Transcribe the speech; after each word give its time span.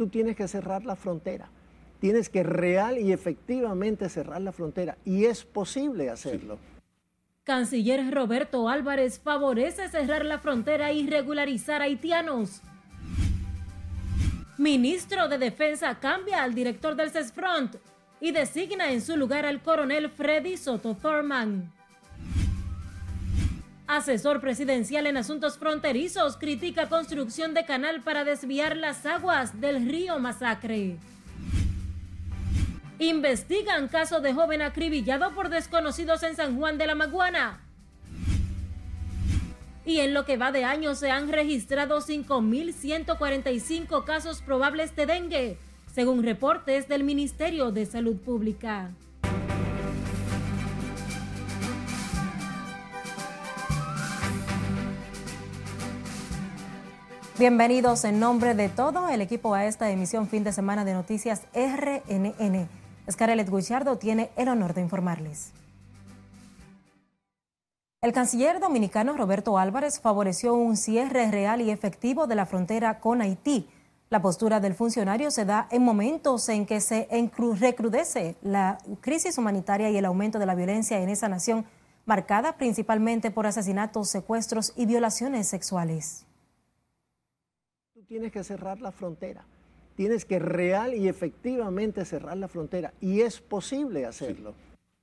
tú 0.00 0.08
tienes 0.08 0.34
que 0.34 0.48
cerrar 0.48 0.86
la 0.86 0.96
frontera. 0.96 1.50
Tienes 2.00 2.30
que 2.30 2.42
real 2.42 2.96
y 2.96 3.12
efectivamente 3.12 4.08
cerrar 4.08 4.40
la 4.40 4.50
frontera. 4.50 4.96
Y 5.04 5.26
es 5.26 5.44
posible 5.44 6.08
hacerlo. 6.08 6.58
Canciller 7.44 8.10
Roberto 8.10 8.70
Álvarez 8.70 9.20
favorece 9.20 9.90
cerrar 9.90 10.24
la 10.24 10.38
frontera 10.38 10.90
y 10.90 11.06
regularizar 11.06 11.82
haitianos. 11.82 12.62
Ministro 14.56 15.28
de 15.28 15.36
Defensa 15.36 15.98
cambia 16.00 16.44
al 16.44 16.54
director 16.54 16.96
del 16.96 17.10
CESFRONT 17.10 17.76
y 18.22 18.32
designa 18.32 18.92
en 18.92 19.02
su 19.02 19.18
lugar 19.18 19.44
al 19.44 19.60
coronel 19.60 20.08
Freddy 20.08 20.56
Soto 20.56 20.94
Thurman. 20.94 21.70
Asesor 23.90 24.40
presidencial 24.40 25.08
en 25.08 25.16
asuntos 25.16 25.58
fronterizos 25.58 26.36
critica 26.36 26.88
construcción 26.88 27.54
de 27.54 27.64
canal 27.64 28.02
para 28.02 28.22
desviar 28.22 28.76
las 28.76 29.04
aguas 29.04 29.60
del 29.60 29.88
río 29.88 30.20
Masacre. 30.20 30.96
Investigan 33.00 33.88
caso 33.88 34.20
de 34.20 34.32
joven 34.32 34.62
acribillado 34.62 35.34
por 35.34 35.48
desconocidos 35.48 36.22
en 36.22 36.36
San 36.36 36.56
Juan 36.56 36.78
de 36.78 36.86
la 36.86 36.94
Maguana. 36.94 37.58
Y 39.84 39.98
en 39.98 40.14
lo 40.14 40.24
que 40.24 40.36
va 40.36 40.52
de 40.52 40.62
año 40.62 40.94
se 40.94 41.10
han 41.10 41.28
registrado 41.28 42.00
5.145 42.00 44.04
casos 44.04 44.40
probables 44.40 44.94
de 44.94 45.06
dengue, 45.06 45.58
según 45.92 46.22
reportes 46.22 46.86
del 46.86 47.02
Ministerio 47.02 47.72
de 47.72 47.86
Salud 47.86 48.18
Pública. 48.18 48.92
Bienvenidos 57.40 58.04
en 58.04 58.20
nombre 58.20 58.54
de 58.54 58.68
todo 58.68 59.08
el 59.08 59.22
equipo 59.22 59.54
a 59.54 59.64
esta 59.64 59.90
emisión 59.90 60.28
fin 60.28 60.44
de 60.44 60.52
semana 60.52 60.84
de 60.84 60.92
noticias 60.92 61.40
RNN. 61.54 62.68
Scarlett 63.10 63.48
Guichardo 63.48 63.96
tiene 63.96 64.30
el 64.36 64.50
honor 64.50 64.74
de 64.74 64.82
informarles. 64.82 65.52
El 68.02 68.12
canciller 68.12 68.60
dominicano 68.60 69.16
Roberto 69.16 69.56
Álvarez 69.56 70.00
favoreció 70.00 70.52
un 70.52 70.76
cierre 70.76 71.30
real 71.30 71.62
y 71.62 71.70
efectivo 71.70 72.26
de 72.26 72.34
la 72.34 72.44
frontera 72.44 73.00
con 73.00 73.22
Haití. 73.22 73.70
La 74.10 74.20
postura 74.20 74.60
del 74.60 74.74
funcionario 74.74 75.30
se 75.30 75.46
da 75.46 75.66
en 75.70 75.82
momentos 75.82 76.46
en 76.50 76.66
que 76.66 76.82
se 76.82 77.08
recrudece 77.58 78.36
la 78.42 78.76
crisis 79.00 79.38
humanitaria 79.38 79.88
y 79.88 79.96
el 79.96 80.04
aumento 80.04 80.38
de 80.38 80.44
la 80.44 80.54
violencia 80.54 81.00
en 81.00 81.08
esa 81.08 81.30
nación, 81.30 81.64
marcada 82.04 82.58
principalmente 82.58 83.30
por 83.30 83.46
asesinatos, 83.46 84.10
secuestros 84.10 84.74
y 84.76 84.84
violaciones 84.84 85.48
sexuales 85.48 86.26
tienes 88.10 88.32
que 88.32 88.42
cerrar 88.42 88.80
la 88.80 88.90
frontera. 88.90 89.44
Tienes 89.94 90.24
que 90.24 90.40
real 90.40 90.94
y 90.94 91.06
efectivamente 91.06 92.04
cerrar 92.04 92.36
la 92.36 92.48
frontera. 92.48 92.92
Y 93.00 93.20
es 93.20 93.40
posible 93.40 94.04
hacerlo. 94.04 94.52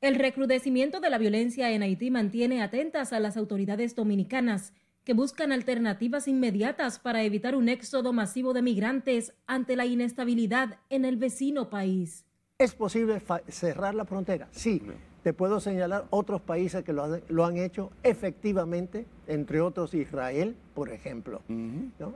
El 0.01 0.15
recrudecimiento 0.15 0.99
de 0.99 1.09
la 1.09 1.17
violencia 1.17 1.71
en 1.71 1.83
Haití 1.83 2.11
mantiene 2.11 2.61
atentas 2.61 3.13
a 3.13 3.21
las 3.21 3.37
autoridades 3.37 3.95
dominicanas 3.95 4.73
que 5.05 5.13
buscan 5.13 5.53
alternativas 5.53 6.27
inmediatas 6.27 6.99
para 6.99 7.23
evitar 7.23 7.55
un 7.55 7.69
éxodo 7.69 8.11
masivo 8.11 8.51
de 8.51 8.61
migrantes 8.61 9.33
ante 9.45 9.77
la 9.77 9.85
inestabilidad 9.85 10.77
en 10.89 11.05
el 11.05 11.15
vecino 11.15 11.69
país. 11.69 12.25
¿Es 12.57 12.75
posible 12.75 13.21
cerrar 13.47 13.95
la 13.95 14.03
frontera? 14.03 14.49
Sí. 14.51 14.81
Te 15.27 15.33
puedo 15.33 15.59
señalar 15.59 16.05
otros 16.09 16.39
países 16.39 16.85
que 16.85 16.93
lo 16.93 17.45
han, 17.45 17.57
hecho 17.57 17.91
efectivamente, 18.01 19.05
entre 19.27 19.59
otros 19.59 19.93
Israel, 19.93 20.55
por 20.73 20.87
ejemplo. 20.87 21.41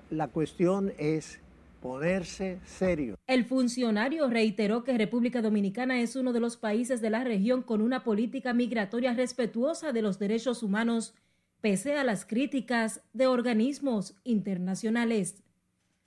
La 0.10 0.30
cuestión 0.30 0.94
es 0.98 1.42
ponerse 1.82 2.62
serio. 2.64 3.18
El 3.28 3.44
funcionario 3.44 4.30
reiteró 4.30 4.86
que 4.86 4.98
República 4.98 5.42
Dominicana 5.42 6.00
es 6.00 6.16
uno 6.16 6.32
de 6.32 6.40
los 6.40 6.56
países 6.56 7.02
de 7.02 7.10
la 7.10 7.26
región 7.26 7.64
con 7.64 7.82
una 7.82 8.06
política 8.06 8.54
migratoria 8.54 9.14
respetuosa 9.14 9.92
de 9.92 10.02
los 10.02 10.18
derechos 10.18 10.64
humanos, 10.64 11.14
pese 11.60 11.98
a 11.98 12.06
las 12.06 12.26
críticas 12.26 13.02
de 13.12 13.28
organismos 13.28 14.16
internacionales. 14.24 15.44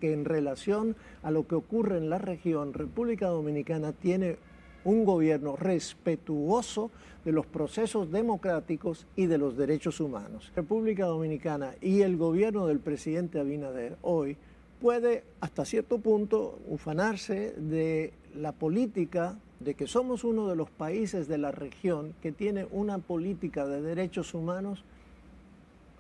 Que 0.00 0.14
en 0.14 0.24
relación 0.24 0.96
a 1.22 1.30
lo 1.30 1.46
que 1.46 1.54
ocurre 1.54 1.98
en 1.98 2.08
la 2.08 2.16
región, 2.16 2.72
República 2.72 3.26
Dominicana 3.26 3.92
tiene 3.92 4.38
un 4.84 5.04
gobierno 5.04 5.56
respetuoso 5.56 6.90
de 7.24 7.32
los 7.32 7.46
procesos 7.46 8.10
democráticos 8.10 9.06
y 9.16 9.26
de 9.26 9.38
los 9.38 9.56
derechos 9.56 10.00
humanos. 10.00 10.52
República 10.54 11.06
Dominicana 11.06 11.74
y 11.80 12.02
el 12.02 12.16
gobierno 12.16 12.66
del 12.66 12.80
presidente 12.80 13.40
Abinader 13.40 13.96
hoy 14.02 14.36
puede 14.80 15.24
hasta 15.40 15.64
cierto 15.64 15.98
punto 15.98 16.58
ufanarse 16.68 17.54
de 17.56 18.12
la 18.34 18.52
política 18.52 19.38
de 19.60 19.74
que 19.74 19.86
somos 19.86 20.24
uno 20.24 20.48
de 20.48 20.56
los 20.56 20.70
países 20.70 21.26
de 21.26 21.38
la 21.38 21.50
región 21.50 22.14
que 22.20 22.32
tiene 22.32 22.66
una 22.70 22.98
política 22.98 23.66
de 23.66 23.80
derechos 23.80 24.34
humanos 24.34 24.84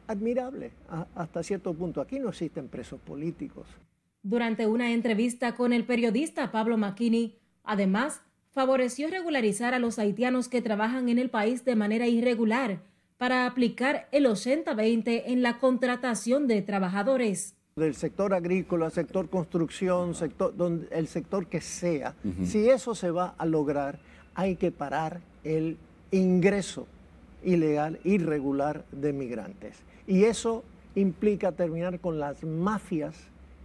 admirable 0.06 0.72
hasta 1.14 1.42
cierto 1.42 1.72
punto. 1.72 2.02
Aquí 2.02 2.18
no 2.18 2.28
existen 2.28 2.68
presos 2.68 3.00
políticos. 3.00 3.66
Durante 4.22 4.66
una 4.66 4.92
entrevista 4.92 5.54
con 5.54 5.72
el 5.72 5.84
periodista 5.84 6.50
Pablo 6.52 6.76
Macchini, 6.76 7.38
además 7.62 8.20
favoreció 8.54 9.08
regularizar 9.10 9.74
a 9.74 9.80
los 9.80 9.98
haitianos 9.98 10.48
que 10.48 10.62
trabajan 10.62 11.08
en 11.08 11.18
el 11.18 11.28
país 11.28 11.64
de 11.64 11.74
manera 11.74 12.06
irregular 12.06 12.78
para 13.18 13.46
aplicar 13.46 14.08
el 14.12 14.26
80-20 14.26 15.24
en 15.26 15.42
la 15.42 15.58
contratación 15.58 16.46
de 16.46 16.62
trabajadores. 16.62 17.54
Del 17.76 17.96
sector 17.96 18.32
agrícola, 18.32 18.90
sector 18.90 19.28
construcción, 19.28 20.14
sector, 20.14 20.56
donde, 20.56 20.86
el 20.92 21.08
sector 21.08 21.48
que 21.48 21.60
sea, 21.60 22.14
si 22.44 22.68
eso 22.68 22.94
se 22.94 23.10
va 23.10 23.34
a 23.36 23.44
lograr, 23.46 23.98
hay 24.34 24.54
que 24.54 24.70
parar 24.70 25.20
el 25.42 25.76
ingreso 26.12 26.86
ilegal, 27.42 27.98
irregular 28.04 28.84
de 28.92 29.12
migrantes. 29.12 29.78
Y 30.06 30.24
eso 30.24 30.62
implica 30.94 31.50
terminar 31.50 31.98
con 31.98 32.20
las 32.20 32.44
mafias 32.44 33.16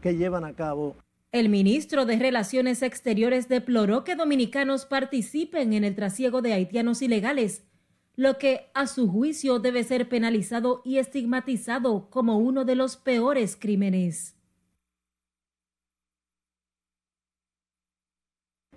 que 0.02 0.16
llevan 0.16 0.46
a 0.46 0.54
cabo 0.54 0.96
el 1.32 1.50
ministro 1.50 2.06
de 2.06 2.18
Relaciones 2.18 2.82
Exteriores 2.82 3.48
deploró 3.48 4.04
que 4.04 4.16
dominicanos 4.16 4.86
participen 4.86 5.74
en 5.74 5.84
el 5.84 5.96
trasiego 5.96 6.42
de 6.42 6.54
haitianos 6.54 7.02
ilegales, 7.02 7.66
lo 8.16 8.38
que 8.38 8.72
a 8.74 8.88
su 8.88 9.10
juicio 9.10 9.60
debe 9.60 9.84
ser 9.84 10.10
penalizado 10.10 10.82
y 10.84 10.98
estigmatizado 10.98 12.10
como 12.10 12.38
uno 12.38 12.66
de 12.66 12.76
los 12.76 12.98
peores 12.98 13.56
crímenes. 13.56 14.36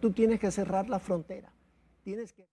Tú 0.01 0.13
tienes 0.13 0.39
que 0.39 0.51
cerrar 0.51 0.91
la 0.91 0.99
frontera. 0.99 1.53
Tienes 2.03 2.33
que 2.33 2.52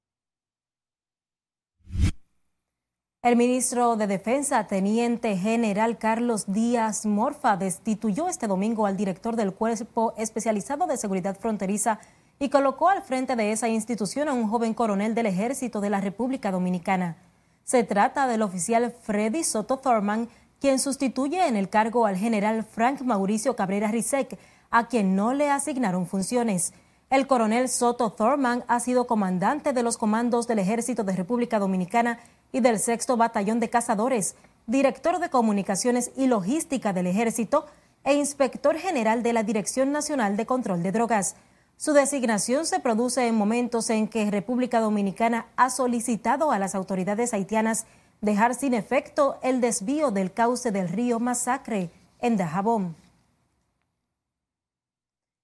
El 3.22 3.36
ministro 3.36 3.98
de 3.98 4.08
Defensa, 4.08 4.66
Teniente 4.68 5.36
General 5.36 5.98
Carlos 5.98 6.46
Díaz 6.48 7.06
Morfa, 7.06 7.58
destituyó 7.58 8.30
este 8.30 8.48
domingo 8.48 8.86
al 8.86 8.96
director 8.96 9.36
del 9.36 9.54
Cuerpo 9.54 10.14
Especializado 10.16 10.88
de 10.88 10.96
Seguridad 10.96 11.38
Fronteriza 11.38 12.00
y 12.40 12.48
colocó 12.48 12.88
al 12.88 13.02
frente 13.02 13.36
de 13.36 13.52
esa 13.52 13.68
institución 13.68 14.30
a 14.30 14.34
un 14.34 14.48
joven 14.48 14.74
coronel 14.74 15.16
del 15.16 15.26
Ejército 15.26 15.82
de 15.82 15.90
la 15.90 16.00
República 16.00 16.50
Dominicana. 16.50 17.18
Se 17.66 17.84
trata 17.84 18.26
del 18.26 18.42
oficial 18.42 18.96
Freddy 19.02 19.44
Soto 19.44 19.80
Thurman, 19.80 20.30
quien 20.62 20.80
sustituye 20.80 21.46
en 21.46 21.58
el 21.58 21.68
cargo 21.68 22.06
al 22.06 22.16
general 22.16 22.64
Frank 22.64 23.02
Mauricio 23.02 23.54
Cabrera 23.58 23.92
Rizek, 23.92 24.40
a 24.72 24.88
quien 24.88 25.18
no 25.18 25.34
le 25.34 25.50
asignaron 25.50 26.08
funciones. 26.08 26.72
El 27.10 27.28
coronel 27.28 27.68
Soto 27.68 28.14
Thurman 28.14 28.64
ha 28.70 28.80
sido 28.80 29.08
comandante 29.08 29.74
de 29.74 29.84
los 29.84 29.98
comandos 29.98 30.48
del 30.48 30.60
Ejército 30.60 31.04
de 31.04 31.18
República 31.18 31.60
Dominicana 31.60 32.20
y 32.52 32.60
del 32.62 32.80
Sexto 32.80 33.18
Batallón 33.18 33.60
de 33.60 33.70
Cazadores, 33.70 34.36
director 34.68 35.20
de 35.20 35.30
Comunicaciones 35.30 36.12
y 36.16 36.28
Logística 36.28 36.94
del 36.94 37.08
Ejército 37.08 37.66
e 38.04 38.14
inspector 38.14 38.78
general 38.78 39.24
de 39.24 39.34
la 39.34 39.44
Dirección 39.44 39.92
Nacional 39.92 40.38
de 40.38 40.46
Control 40.46 40.84
de 40.84 40.92
Drogas. 40.92 41.36
Su 41.78 41.94
designación 41.94 42.66
se 42.66 42.80
produce 42.80 43.28
en 43.28 43.36
momentos 43.36 43.90
en 43.90 44.08
que 44.08 44.30
República 44.30 44.80
Dominicana 44.80 45.48
ha 45.56 45.70
solicitado 45.70 46.52
a 46.52 46.60
las 46.60 46.76
autoridades 46.76 47.34
haitianas 47.34 47.86
dejar 48.22 48.54
sin 48.54 48.74
efecto 48.74 49.38
el 49.42 49.62
desvío 49.62 50.12
del 50.12 50.34
cauce 50.34 50.72
del 50.72 50.90
río 50.90 51.20
Masacre 51.20 51.90
en 52.20 52.38
Dajabón. 52.38 52.96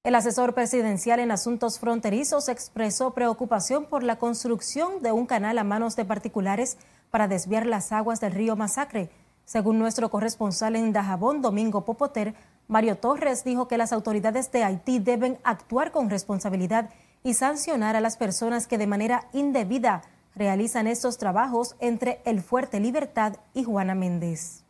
El 0.05 0.13
asesor 0.13 0.53
presidencial 0.53 1.19
en 1.19 1.31
asuntos 1.31 1.79
fronterizos 1.79 2.47
expresó 2.47 3.15
preocupación 3.15 3.87
por 3.87 4.03
la 4.03 4.17
construcción 4.17 5.01
de 5.01 5.11
un 5.11 5.25
canal 5.25 5.57
a 5.57 5.63
manos 5.63 5.95
de 5.95 6.05
particulares 6.05 6.77
para 7.09 7.27
desviar 7.27 7.65
las 7.65 7.91
aguas 7.91 8.21
del 8.21 8.33
río 8.33 8.55
Masacre. 8.55 9.09
Según 9.45 9.79
nuestro 9.79 10.11
corresponsal 10.11 10.75
en 10.75 10.93
Dajabón, 10.93 11.41
Domingo 11.41 11.85
Popoter, 11.85 12.35
Mario 12.67 12.97
Torres 12.97 13.43
dijo 13.43 13.67
que 13.67 13.79
las 13.79 13.91
autoridades 13.91 14.51
de 14.51 14.63
Haití 14.63 14.99
deben 14.99 15.39
actuar 15.43 15.91
con 15.91 16.11
responsabilidad 16.11 16.91
y 17.23 17.33
sancionar 17.33 17.95
a 17.95 17.99
las 17.99 18.15
personas 18.15 18.67
que 18.67 18.77
de 18.77 18.85
manera 18.85 19.27
indebida 19.33 20.03
realizan 20.35 20.85
estos 20.85 21.17
trabajos 21.17 21.75
entre 21.79 22.21
el 22.25 22.41
Fuerte 22.41 22.79
Libertad 22.79 23.37
y 23.55 23.63
Juana 23.63 23.95
Méndez. 23.95 24.65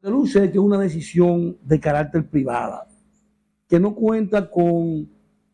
Que 0.00 0.08
es 0.08 0.56
una 0.56 0.78
decisión 0.78 1.58
de 1.60 1.78
carácter 1.78 2.26
privada. 2.26 2.86
Que 3.68 3.80
no 3.80 3.94
cuenta 3.94 4.50
con 4.50 5.08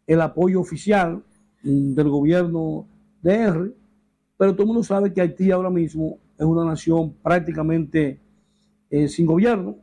el 0.06 0.20
apoyo 0.20 0.60
oficial 0.60 1.22
del 1.62 2.08
gobierno 2.08 2.86
de 3.22 3.34
R, 3.34 3.72
pero 4.36 4.52
todo 4.52 4.62
el 4.62 4.68
mundo 4.68 4.82
sabe 4.82 5.12
que 5.12 5.20
Haití 5.20 5.50
ahora 5.50 5.70
mismo 5.70 6.18
es 6.38 6.44
una 6.44 6.64
nación 6.64 7.14
prácticamente 7.22 8.18
eh, 8.88 9.08
sin 9.08 9.26
gobierno, 9.26 9.76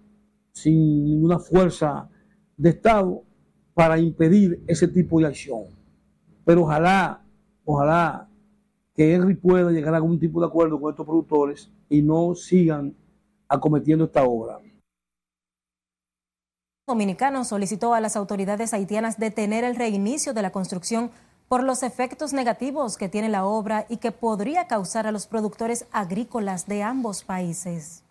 sin 0.51 1.05
ninguna 1.05 1.39
fuerza 1.39 2.09
de 2.57 2.69
Estado 2.69 3.21
para 3.73 3.99
impedir 3.99 4.63
ese 4.65 4.87
tipo 4.87 5.19
de 5.19 5.27
acción. 5.27 5.65
Pero 6.43 6.63
ojalá, 6.63 7.21
ojalá 7.63 8.27
que 8.95 9.13
Henry 9.13 9.35
pueda 9.35 9.71
llegar 9.71 9.93
a 9.93 9.97
algún 9.97 10.19
tipo 10.19 10.39
de 10.39 10.47
acuerdo 10.47 10.81
con 10.81 10.89
estos 10.89 11.05
productores 11.05 11.69
y 11.87 12.01
no 12.01 12.33
sigan 12.33 12.95
acometiendo 13.47 14.05
esta 14.05 14.23
obra. 14.23 14.57
Dominicano 16.87 17.43
solicitó 17.43 17.93
a 17.93 17.99
las 17.99 18.15
autoridades 18.15 18.73
haitianas 18.73 19.19
detener 19.19 19.65
el 19.65 19.75
reinicio 19.75 20.33
de 20.33 20.41
la 20.41 20.51
construcción 20.53 21.11
por 21.49 21.61
los 21.61 21.83
efectos 21.83 22.31
negativos 22.31 22.95
que 22.95 23.09
tiene 23.09 23.27
la 23.27 23.43
obra 23.43 23.85
y 23.89 23.97
que 23.97 24.13
podría 24.13 24.67
causar 24.67 25.05
a 25.05 25.11
los 25.11 25.27
productores 25.27 25.85
agrícolas 25.91 26.65
de 26.65 26.83
ambos 26.83 27.25
países. 27.25 28.03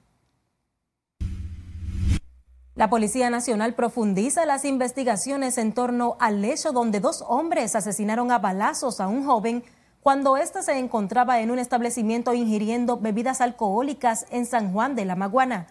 La 2.74 2.90
Policía 2.90 3.30
Nacional 3.30 3.74
profundiza 3.74 4.44
las 4.44 4.66
investigaciones 4.66 5.56
en 5.56 5.72
torno 5.72 6.18
al 6.20 6.44
hecho 6.44 6.72
donde 6.72 7.00
dos 7.00 7.24
hombres 7.26 7.74
asesinaron 7.74 8.30
a 8.30 8.38
balazos 8.38 9.00
a 9.00 9.08
un 9.08 9.24
joven 9.24 9.64
cuando 10.02 10.36
éste 10.36 10.62
se 10.62 10.78
encontraba 10.78 11.40
en 11.40 11.50
un 11.50 11.58
establecimiento 11.58 12.34
ingiriendo 12.34 12.98
bebidas 12.98 13.40
alcohólicas 13.40 14.26
en 14.28 14.44
San 14.44 14.74
Juan 14.74 14.94
de 14.94 15.06
la 15.06 15.16
Maguana. 15.16 15.68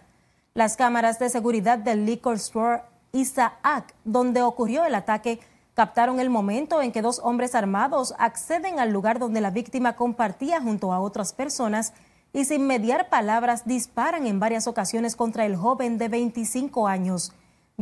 Las 0.54 0.76
cámaras 0.76 1.20
de 1.20 1.28
seguridad 1.28 1.78
del 1.78 2.04
Liquor 2.04 2.34
Store 2.34 2.82
Isaac, 3.16 3.94
donde 4.04 4.42
ocurrió 4.42 4.84
el 4.84 4.94
ataque, 4.94 5.40
captaron 5.74 6.20
el 6.20 6.30
momento 6.30 6.82
en 6.82 6.92
que 6.92 7.02
dos 7.02 7.20
hombres 7.22 7.54
armados 7.54 8.14
acceden 8.18 8.78
al 8.78 8.90
lugar 8.90 9.18
donde 9.18 9.40
la 9.40 9.50
víctima 9.50 9.96
compartía 9.96 10.60
junto 10.60 10.92
a 10.92 11.00
otras 11.00 11.32
personas 11.32 11.92
y 12.32 12.44
sin 12.44 12.66
mediar 12.66 13.08
palabras 13.08 13.66
disparan 13.66 14.26
en 14.26 14.40
varias 14.40 14.66
ocasiones 14.66 15.16
contra 15.16 15.46
el 15.46 15.56
joven 15.56 15.98
de 15.98 16.08
25 16.08 16.86
años. 16.86 17.32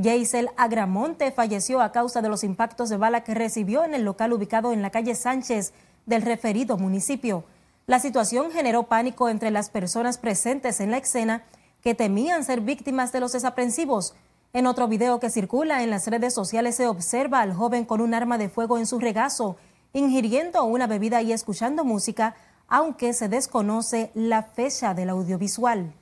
Jaisel 0.01 0.51
Agramonte 0.57 1.31
falleció 1.31 1.81
a 1.81 1.93
causa 1.93 2.21
de 2.21 2.29
los 2.29 2.43
impactos 2.43 2.89
de 2.89 2.97
bala 2.97 3.23
que 3.23 3.35
recibió 3.35 3.85
en 3.85 3.95
el 3.95 4.05
local 4.05 4.33
ubicado 4.33 4.73
en 4.73 4.83
la 4.83 4.91
calle 4.91 5.15
Sánchez 5.15 5.73
del 6.07 6.23
referido 6.23 6.77
municipio. 6.77 7.45
La 7.87 8.01
situación 8.01 8.51
generó 8.51 8.85
pánico 8.85 9.29
entre 9.29 9.51
las 9.51 9.71
personas 9.71 10.19
presentes 10.19 10.81
en 10.81 10.91
la 10.91 10.99
escena 10.99 11.43
que 11.81 11.95
temían 11.95 12.45
ser 12.45 12.61
víctimas 12.61 13.13
de 13.13 13.21
los 13.21 13.33
desaprensivos. 13.33 14.15
En 14.55 14.69
otro 14.69 14.87
video 14.87 15.19
que 15.19 15.31
circula 15.31 15.83
en 15.83 15.91
las 15.91 16.07
redes 16.07 16.33
sociales 16.33 16.77
se 16.77 16.87
observa 16.87 17.41
al 17.41 17.53
joven 17.53 17.85
con 17.85 18.01
un 18.01 18.15
arma 18.15 18.39
de 18.39 18.49
fuego 18.49 18.79
en 18.79 18.87
su 18.87 19.01
regazo, 19.01 19.57
ingiriendo 19.93 20.63
una 20.63 20.87
bebida 20.87 21.21
y 21.23 21.33
escuchando 21.33 21.85
música 21.85 22.37
aunque 22.69 23.15
se 23.15 23.29
desconoce 23.29 24.13
la 24.15 24.45
fecha 24.45 24.95
del 24.95 25.11
audiovisual. 25.11 25.93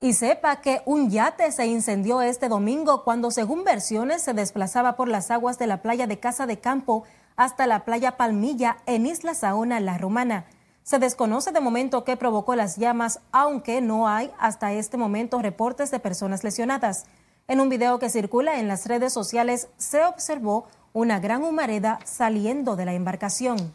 Y 0.00 0.14
sepa 0.14 0.62
que 0.62 0.80
un 0.86 1.10
yate 1.10 1.52
se 1.52 1.66
incendió 1.66 2.22
este 2.22 2.48
domingo 2.48 3.04
cuando, 3.04 3.30
según 3.30 3.64
versiones, 3.64 4.22
se 4.22 4.32
desplazaba 4.32 4.96
por 4.96 5.06
las 5.06 5.30
aguas 5.30 5.58
de 5.58 5.66
la 5.66 5.82
playa 5.82 6.06
de 6.06 6.18
Casa 6.18 6.46
de 6.46 6.60
Campo 6.60 7.04
hasta 7.36 7.66
la 7.66 7.84
playa 7.84 8.16
Palmilla 8.16 8.78
en 8.86 9.04
Isla 9.04 9.34
Saona, 9.34 9.80
La 9.80 9.98
Romana. 9.98 10.46
Se 10.84 10.98
desconoce 10.98 11.52
de 11.52 11.60
momento 11.60 12.02
qué 12.02 12.16
provocó 12.16 12.56
las 12.56 12.76
llamas, 12.76 13.20
aunque 13.30 13.80
no 13.80 14.08
hay 14.08 14.32
hasta 14.38 14.72
este 14.72 14.96
momento 14.96 15.40
reportes 15.40 15.92
de 15.92 16.00
personas 16.00 16.42
lesionadas. 16.42 17.04
En 17.46 17.60
un 17.60 17.68
video 17.68 18.00
que 18.00 18.10
circula 18.10 18.58
en 18.58 18.66
las 18.66 18.86
redes 18.86 19.12
sociales 19.12 19.68
se 19.76 20.04
observó 20.04 20.66
una 20.92 21.20
gran 21.20 21.44
humareda 21.44 22.00
saliendo 22.04 22.74
de 22.74 22.84
la 22.84 22.94
embarcación. 22.94 23.72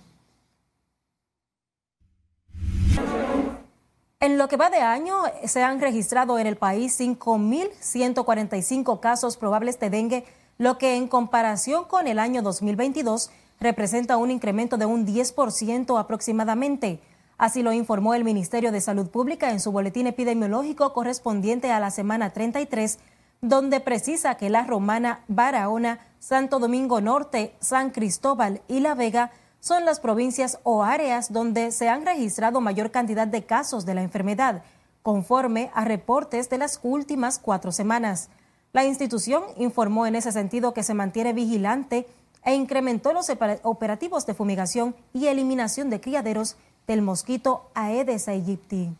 En 4.19 4.37
lo 4.37 4.49
que 4.49 4.57
va 4.57 4.69
de 4.69 4.79
año, 4.79 5.15
se 5.45 5.63
han 5.63 5.79
registrado 5.79 6.37
en 6.39 6.47
el 6.47 6.57
país 6.57 6.99
5.145 6.99 8.99
casos 8.99 9.37
probables 9.37 9.79
de 9.79 9.89
dengue, 9.89 10.25
lo 10.57 10.77
que 10.77 10.97
en 10.97 11.07
comparación 11.07 11.85
con 11.85 12.05
el 12.07 12.19
año 12.19 12.41
2022 12.41 13.29
representa 13.59 14.17
un 14.17 14.31
incremento 14.31 14.77
de 14.77 14.85
un 14.85 15.05
10% 15.05 15.99
aproximadamente. 15.99 17.01
Así 17.37 17.63
lo 17.63 17.71
informó 17.71 18.13
el 18.13 18.23
Ministerio 18.23 18.71
de 18.71 18.81
Salud 18.81 19.09
Pública 19.09 19.51
en 19.51 19.59
su 19.59 19.71
boletín 19.71 20.07
epidemiológico 20.07 20.93
correspondiente 20.93 21.71
a 21.71 21.79
la 21.79 21.91
semana 21.91 22.31
33 22.31 22.99
donde 23.41 23.79
precisa 23.79 24.35
que 24.35 24.49
la 24.49 24.63
Romana, 24.63 25.23
Barahona, 25.27 25.99
Santo 26.19 26.59
Domingo 26.59 27.01
Norte, 27.01 27.55
San 27.59 27.91
Cristóbal 27.91 28.61
y 28.67 28.79
La 28.79 28.95
Vega 28.95 29.31
son 29.59 29.85
las 29.85 29.99
provincias 29.99 30.59
o 30.63 30.83
áreas 30.83 31.31
donde 31.31 31.71
se 31.71 31.89
han 31.89 32.05
registrado 32.05 32.61
mayor 32.61 32.91
cantidad 32.91 33.27
de 33.27 33.45
casos 33.45 33.85
de 33.85 33.93
la 33.93 34.01
enfermedad, 34.01 34.63
conforme 35.03 35.71
a 35.73 35.85
reportes 35.85 36.49
de 36.49 36.57
las 36.57 36.79
últimas 36.83 37.39
cuatro 37.39 37.71
semanas. 37.71 38.29
La 38.73 38.85
institución 38.85 39.43
informó 39.57 40.05
en 40.05 40.15
ese 40.15 40.31
sentido 40.31 40.73
que 40.73 40.83
se 40.83 40.93
mantiene 40.93 41.33
vigilante 41.33 42.07
e 42.47 42.55
incrementó 42.55 43.11
los 43.11 43.29
operativos 43.63 44.25
de 44.25 44.33
fumigación 44.33 44.95
y 45.11 45.27
eliminación 45.27 45.89
de 45.89 45.99
criaderos 45.99 46.55
del 46.87 47.01
mosquito 47.01 47.69
Aedes 47.75 48.29
aegypti. 48.29 48.95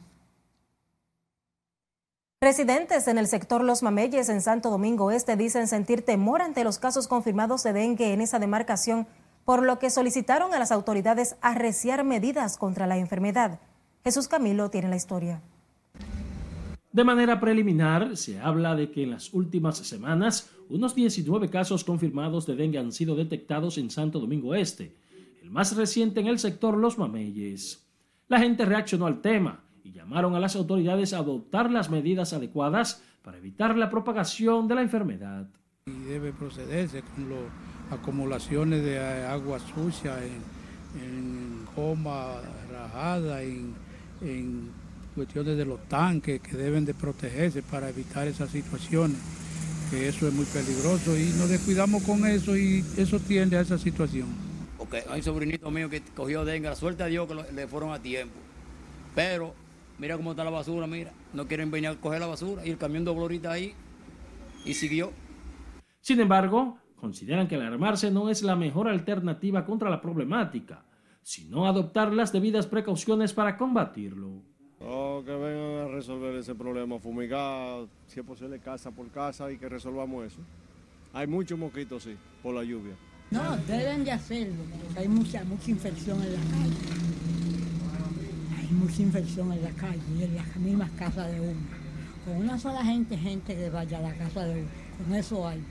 Residentes 2.42 3.08
en 3.08 3.18
el 3.18 3.28
sector 3.28 3.64
Los 3.64 3.84
Mameyes 3.84 4.28
en 4.28 4.42
Santo 4.42 4.70
Domingo 4.70 5.12
Este 5.12 5.38
dicen 5.38 5.70
sentir 5.70 6.04
temor 6.04 6.42
ante 6.42 6.66
los 6.66 6.78
casos 6.78 7.08
confirmados 7.08 7.64
de 7.64 7.72
dengue 7.72 8.12
en 8.12 8.20
esa 8.20 8.38
demarcación, 8.38 9.08
por 9.46 9.64
lo 9.64 9.80
que 9.80 9.92
solicitaron 9.92 10.54
a 10.54 10.60
las 10.60 10.74
autoridades 10.74 11.38
arreciar 11.40 12.04
medidas 12.04 12.58
contra 12.58 12.86
la 12.86 12.98
enfermedad. 12.98 13.62
Jesús 14.04 14.28
Camilo 14.28 14.70
tiene 14.70 14.90
la 14.90 14.98
historia. 14.98 15.42
De 16.98 17.04
manera 17.04 17.40
preliminar, 17.40 18.18
se 18.18 18.40
habla 18.40 18.76
de 18.76 18.90
que 18.90 19.04
en 19.04 19.12
las 19.12 19.32
últimas 19.32 19.78
semanas 19.78 20.50
unos 20.68 20.96
19 20.96 21.48
casos 21.48 21.84
confirmados 21.84 22.48
de 22.48 22.56
dengue 22.56 22.80
han 22.80 22.92
sido 22.92 23.16
detectados 23.16 23.78
en 23.78 23.92
Santo 23.92 24.20
Domingo 24.20 24.56
Este, 24.56 24.96
el 25.44 25.52
más 25.52 25.76
reciente 25.76 26.22
en 26.22 26.26
el 26.26 26.40
sector 26.40 26.76
Los 26.76 26.98
Mameyes. 26.98 27.88
La 28.28 28.40
gente 28.40 28.66
reaccionó 28.66 29.06
al 29.06 29.22
tema 29.22 29.60
y 29.84 29.92
llamaron 29.92 30.34
a 30.34 30.40
las 30.40 30.56
autoridades 30.56 31.14
a 31.14 31.20
adoptar 31.20 31.70
las 31.70 31.92
medidas 31.92 32.34
adecuadas 32.34 33.04
para 33.22 33.38
evitar 33.38 33.78
la 33.78 33.92
propagación 33.92 34.68
de 34.68 34.74
la 34.74 34.82
enfermedad. 34.82 35.48
Y 35.86 35.92
debe 35.92 36.34
procederse 36.34 37.04
con 37.04 37.30
las 37.30 38.00
acumulaciones 38.00 38.84
de 38.84 38.98
agua 39.28 39.60
sucia 39.60 40.16
en, 40.26 40.42
en 41.04 41.68
rajada, 42.72 43.44
en 43.44 43.76
cuestiones 45.18 45.58
de 45.58 45.66
los 45.66 45.84
tanques 45.90 46.40
que 46.40 46.56
deben 46.56 46.86
de 46.86 46.94
protegerse 46.94 47.64
para 47.64 47.90
evitar 47.90 48.28
esas 48.28 48.52
situaciones, 48.52 49.18
que 49.90 50.08
eso 50.08 50.28
es 50.28 50.34
muy 50.34 50.46
peligroso 50.46 51.18
y 51.18 51.26
nos 51.38 51.50
descuidamos 51.50 52.04
con 52.04 52.26
eso 52.26 52.56
y 52.56 52.86
eso 52.98 53.20
tiende 53.20 53.58
a 53.58 53.62
esa 53.62 53.78
situación. 53.78 54.28
Porque 54.78 55.04
hay 55.10 55.18
un 55.18 55.24
sobrinito 55.24 55.72
mío 55.72 55.90
que 55.90 56.02
cogió 56.16 56.46
dengue, 56.46 56.70
la 56.70 56.76
suerte 56.76 57.04
a 57.04 57.08
Dios 57.08 57.28
que 57.28 57.54
le 57.54 57.68
fueron 57.68 57.92
a 57.92 58.00
tiempo, 58.02 58.36
pero 59.16 59.54
Mira 60.00 60.16
cómo 60.16 60.32
está 60.32 60.44
la 60.44 60.52
basura, 60.52 60.86
mira. 60.86 61.12
No 61.34 61.48
quieren 61.48 61.72
venir 61.72 61.90
a 61.90 61.96
coger 61.96 62.20
la 62.20 62.28
basura. 62.28 62.66
Y 62.66 62.70
el 62.70 62.78
camión 62.78 63.04
dobló 63.04 63.24
ahorita 63.24 63.52
ahí 63.52 63.74
y 64.64 64.74
siguió. 64.74 65.12
Sin 66.02 66.20
embargo, 66.20 66.78
consideran 66.96 67.48
que 67.48 67.56
alarmarse 67.56 68.12
no 68.12 68.30
es 68.30 68.44
la 68.44 68.56
mejor 68.56 68.88
alternativa 68.88 69.66
contra 69.66 69.90
la 69.90 70.02
problemática, 70.02 70.86
sino 71.24 71.66
adoptar 71.66 72.14
las 72.14 72.32
debidas 72.32 72.68
precauciones 72.68 73.34
para 73.34 73.58
combatirlo. 73.58 74.44
Oh, 74.80 75.24
que 75.26 75.32
vengan 75.32 75.88
a 75.88 75.88
resolver 75.88 76.36
ese 76.36 76.54
problema, 76.54 77.00
fumigar, 77.00 77.88
si 78.06 78.20
es 78.20 78.26
posible, 78.26 78.60
casa 78.60 78.92
por 78.92 79.10
casa 79.10 79.52
y 79.52 79.58
que 79.58 79.68
resolvamos 79.68 80.26
eso. 80.26 80.40
Hay 81.14 81.26
muchos 81.28 81.58
mosquitos, 81.58 82.04
sí, 82.04 82.16
por 82.44 82.54
la 82.54 82.64
lluvia. 82.64 82.96
No, 83.32 83.58
deben 83.68 84.04
de 84.04 84.12
hacerlo, 84.12 84.64
porque 84.82 85.00
hay 85.00 85.08
mucha, 85.08 85.44
mucha 85.44 85.72
infección 85.72 86.22
en 86.22 86.34
la 86.34 86.40
calle 86.40 86.98
hay 88.68 88.74
mucha 88.74 89.02
infección 89.02 89.52
en 89.54 89.64
la 89.64 89.72
calle 89.72 90.02
y 90.20 90.24
en 90.24 90.36
las 90.36 90.56
mismas 90.58 90.92
casas 90.92 91.32
de 91.32 91.40
uno. 91.40 91.60
Con 92.26 92.38
una 92.38 92.58
sola 92.58 92.84
gente, 92.84 93.18
gente 93.18 93.56
que 93.56 93.70
vaya 93.70 94.00
a 94.00 94.02
la 94.02 94.14
casa 94.14 94.46
de 94.46 94.62
uno, 94.62 94.70
con 94.98 95.16
eso 95.16 95.48
hay. 95.48 95.64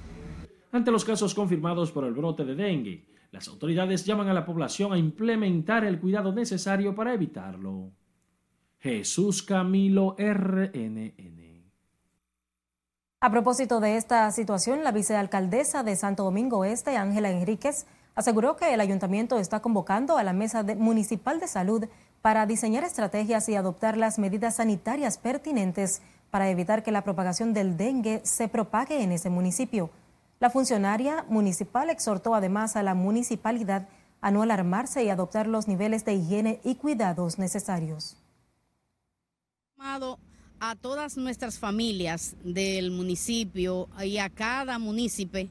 Ante 0.73 0.91
los 0.91 1.05
casos 1.05 1.35
confirmados 1.35 1.93
por 1.93 2.05
el 2.05 2.15
brote 2.15 2.45
de 2.45 2.55
dengue, 2.55 3.07
las 3.33 3.49
autoridades 3.49 4.05
llaman 4.07 4.29
a 4.29 4.35
la 4.35 4.47
población 4.47 4.93
a 4.93 4.99
implementar 4.99 5.85
el 5.85 6.01
cuidado 6.01 6.33
necesario 6.33 6.95
para 6.95 7.13
evitarlo. 7.13 7.93
Jesús 8.79 9.43
Camilo 9.43 10.15
RNN. 10.19 11.17
A 13.21 13.31
propósito 13.31 13.81
de 13.81 13.97
esta 13.97 14.31
situación, 14.31 14.85
la 14.85 14.93
vicealcaldesa 14.93 15.83
de 15.83 15.97
Santo 15.97 16.23
Domingo 16.23 16.65
Este, 16.65 16.97
Ángela 16.97 17.31
Enríquez, 17.31 17.87
aseguró 18.15 18.57
que 18.57 18.73
el 18.73 18.81
ayuntamiento 18.81 19.39
está 19.39 19.61
convocando 19.61 20.19
a 20.19 20.23
la 20.23 20.33
Mesa 20.33 20.63
Municipal 20.63 21.41
de 21.41 21.49
Salud 21.49 21.85
para 22.23 22.47
diseñar 22.47 22.85
estrategias 22.85 23.49
y 23.49 23.57
adoptar 23.57 23.97
las 23.97 24.19
medidas 24.19 24.57
sanitarias 24.57 25.19
pertinentes 25.19 26.03
para 26.31 26.51
evitar 26.51 26.83
que 26.83 26.93
la 26.93 27.05
propagación 27.05 27.55
del 27.55 27.77
dengue 27.77 28.21
se 28.25 28.49
propague 28.49 29.03
en 29.03 29.13
ese 29.13 29.31
municipio. 29.31 29.91
La 30.39 30.51
funcionaria 30.51 31.25
municipal 31.29 31.89
exhortó 31.89 32.35
además 32.35 32.77
a 32.77 32.83
la 32.83 32.95
municipalidad 32.95 33.89
a 34.21 34.31
no 34.31 34.43
alarmarse 34.43 35.03
y 35.05 35.09
adoptar 35.09 35.47
los 35.47 35.69
niveles 35.69 36.05
de 36.05 36.15
higiene 36.15 36.61
y 36.63 36.75
cuidados 36.75 37.39
necesarios. 37.39 38.19
A 39.79 40.75
todas 40.75 41.19
nuestras 41.19 41.59
familias 41.59 42.35
del 42.43 42.91
municipio 42.91 43.89
y 44.03 44.17
a 44.19 44.31
cada 44.31 44.79
municipio 44.79 45.49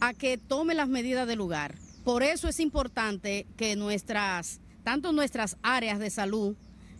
a 0.00 0.14
que 0.14 0.36
tome 0.36 0.74
las 0.74 0.88
medidas 0.88 1.28
del 1.28 1.38
lugar. 1.38 1.76
Por 2.04 2.24
eso 2.24 2.48
es 2.48 2.58
importante 2.58 3.46
que 3.56 3.76
nuestras, 3.76 4.60
tanto 4.82 5.12
nuestras 5.12 5.56
áreas 5.62 6.00
de 6.00 6.10
salud 6.10 6.56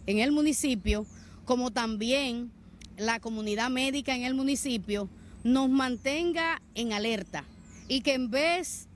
en 0.07 0.19
el 0.19 0.31
municipio, 0.31 1.05
como 1.45 1.73
también 1.73 2.53
la 2.97 3.19
comunidad 3.19 3.69
médica 3.71 4.15
en 4.15 4.23
el 4.23 4.35
municipio, 4.35 5.09
nos 5.43 5.69
mantenga 5.69 6.63
en 6.77 6.93
alerta 6.93 7.45
y 7.89 8.03
que 8.03 8.15
en 8.15 8.31
vez 8.31 8.87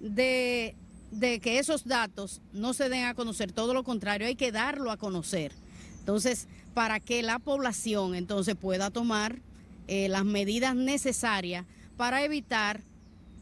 de 0.00 0.74
que 1.10 1.58
esos 1.58 1.84
datos 1.84 2.40
no 2.54 2.72
se 2.72 2.88
den 2.88 3.04
a 3.04 3.14
conocer, 3.14 3.52
todo 3.52 3.74
lo 3.74 3.84
contrario, 3.84 4.26
hay 4.26 4.36
que 4.36 4.52
darlo 4.52 4.90
a 4.90 4.96
conocer. 4.96 5.52
Entonces, 5.98 6.48
para 6.74 7.00
que 7.00 7.22
la 7.22 7.38
población 7.38 8.14
entonces 8.14 8.54
pueda 8.54 8.90
tomar 8.90 9.40
eh, 9.88 10.08
las 10.08 10.24
medidas 10.24 10.74
necesarias 10.74 11.66
para 11.96 12.22
evitar 12.22 12.80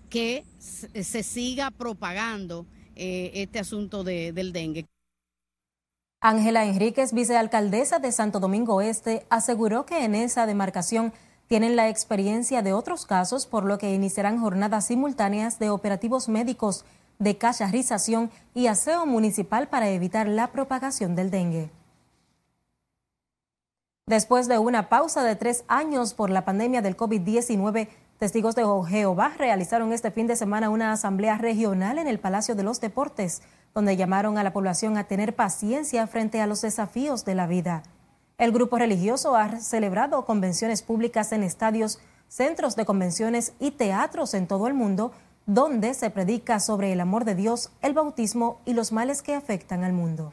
que 0.08 0.44
se 0.58 1.22
siga 1.22 1.70
propagando 1.70 2.66
eh, 2.96 3.30
este 3.34 3.58
asunto 3.58 4.02
del 4.02 4.52
dengue. 4.52 4.86
Ángela 6.20 6.64
Enríquez, 6.64 7.12
vicealcaldesa 7.12 8.00
de 8.00 8.10
Santo 8.10 8.40
Domingo 8.40 8.80
Este, 8.80 9.24
aseguró 9.30 9.86
que 9.86 10.04
en 10.04 10.16
esa 10.16 10.46
demarcación 10.46 11.12
tienen 11.46 11.76
la 11.76 11.88
experiencia 11.88 12.60
de 12.60 12.72
otros 12.72 13.06
casos, 13.06 13.46
por 13.46 13.64
lo 13.64 13.78
que 13.78 13.94
iniciarán 13.94 14.40
jornadas 14.40 14.86
simultáneas 14.86 15.58
de 15.58 15.70
operativos 15.70 16.28
médicos 16.28 16.84
de 17.18 17.36
cacharización 17.36 18.30
y 18.54 18.66
aseo 18.66 19.06
municipal 19.06 19.68
para 19.68 19.90
evitar 19.90 20.28
la 20.28 20.48
propagación 20.48 21.14
del 21.14 21.30
dengue. 21.30 21.70
Después 24.08 24.48
de 24.48 24.58
una 24.58 24.88
pausa 24.88 25.22
de 25.22 25.36
tres 25.36 25.64
años 25.68 26.14
por 26.14 26.30
la 26.30 26.46
pandemia 26.46 26.80
del 26.80 26.96
COVID-19, 26.96 27.88
testigos 28.18 28.54
de 28.54 28.64
Jehová 28.88 29.32
realizaron 29.36 29.92
este 29.92 30.10
fin 30.10 30.26
de 30.26 30.34
semana 30.34 30.70
una 30.70 30.92
asamblea 30.92 31.36
regional 31.36 31.98
en 31.98 32.08
el 32.08 32.18
Palacio 32.18 32.54
de 32.54 32.62
los 32.62 32.80
Deportes, 32.80 33.42
donde 33.74 33.98
llamaron 33.98 34.38
a 34.38 34.42
la 34.42 34.54
población 34.54 34.96
a 34.96 35.04
tener 35.04 35.36
paciencia 35.36 36.06
frente 36.06 36.40
a 36.40 36.46
los 36.46 36.62
desafíos 36.62 37.26
de 37.26 37.34
la 37.34 37.46
vida. 37.46 37.82
El 38.38 38.50
grupo 38.50 38.78
religioso 38.78 39.36
ha 39.36 39.60
celebrado 39.60 40.24
convenciones 40.24 40.80
públicas 40.80 41.30
en 41.32 41.42
estadios, 41.42 41.98
centros 42.28 42.76
de 42.76 42.86
convenciones 42.86 43.52
y 43.60 43.72
teatros 43.72 44.32
en 44.32 44.46
todo 44.46 44.68
el 44.68 44.72
mundo, 44.72 45.12
donde 45.44 45.92
se 45.92 46.08
predica 46.08 46.60
sobre 46.60 46.94
el 46.94 47.02
amor 47.02 47.26
de 47.26 47.34
Dios, 47.34 47.72
el 47.82 47.92
bautismo 47.92 48.62
y 48.64 48.72
los 48.72 48.90
males 48.90 49.20
que 49.20 49.34
afectan 49.34 49.84
al 49.84 49.92
mundo. 49.92 50.32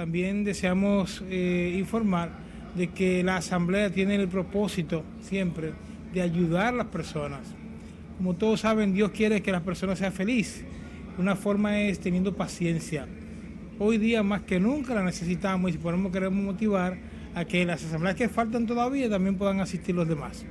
También 0.00 0.44
deseamos 0.44 1.22
eh, 1.28 1.76
informar 1.78 2.30
de 2.74 2.86
que 2.86 3.22
la 3.22 3.36
Asamblea 3.36 3.90
tiene 3.90 4.14
el 4.14 4.28
propósito 4.28 5.04
siempre 5.20 5.74
de 6.14 6.22
ayudar 6.22 6.68
a 6.68 6.72
las 6.72 6.86
personas. 6.86 7.40
Como 8.16 8.32
todos 8.32 8.60
saben, 8.60 8.94
Dios 8.94 9.10
quiere 9.10 9.42
que 9.42 9.52
las 9.52 9.60
personas 9.60 9.98
sean 9.98 10.14
felices. 10.14 10.64
Una 11.18 11.36
forma 11.36 11.82
es 11.82 12.00
teniendo 12.00 12.34
paciencia. 12.34 13.06
Hoy 13.78 13.98
día 13.98 14.22
más 14.22 14.40
que 14.40 14.58
nunca 14.58 14.94
la 14.94 15.02
necesitamos 15.02 15.74
y 15.74 15.76
por 15.76 15.94
eso 15.94 16.10
queremos 16.10 16.42
motivar 16.42 16.96
a 17.34 17.44
que 17.44 17.66
las 17.66 17.84
asambleas 17.84 18.16
que 18.16 18.30
faltan 18.30 18.64
todavía 18.64 19.10
también 19.10 19.36
puedan 19.36 19.60
asistir 19.60 19.94
los 19.94 20.08
demás. 20.08 20.46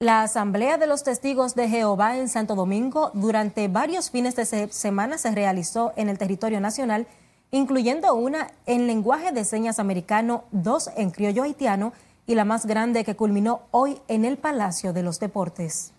La 0.00 0.22
Asamblea 0.22 0.76
de 0.76 0.88
los 0.88 1.04
Testigos 1.04 1.54
de 1.54 1.68
Jehová 1.68 2.18
en 2.18 2.28
Santo 2.28 2.56
Domingo 2.56 3.12
durante 3.14 3.68
varios 3.68 4.10
fines 4.10 4.34
de 4.34 4.46
semana 4.72 5.18
se 5.18 5.30
realizó 5.30 5.92
en 5.96 6.08
el 6.08 6.18
territorio 6.18 6.58
nacional 6.58 7.06
incluyendo 7.50 8.14
una 8.14 8.48
en 8.66 8.86
lenguaje 8.86 9.32
de 9.32 9.44
señas 9.44 9.78
americano, 9.78 10.44
dos 10.52 10.90
en 10.96 11.10
criollo 11.10 11.42
haitiano 11.42 11.92
y 12.26 12.34
la 12.34 12.44
más 12.44 12.66
grande 12.66 13.04
que 13.04 13.16
culminó 13.16 13.62
hoy 13.70 13.98
en 14.08 14.24
el 14.24 14.36
Palacio 14.36 14.92
de 14.92 15.02
los 15.02 15.18
Deportes. 15.18 15.92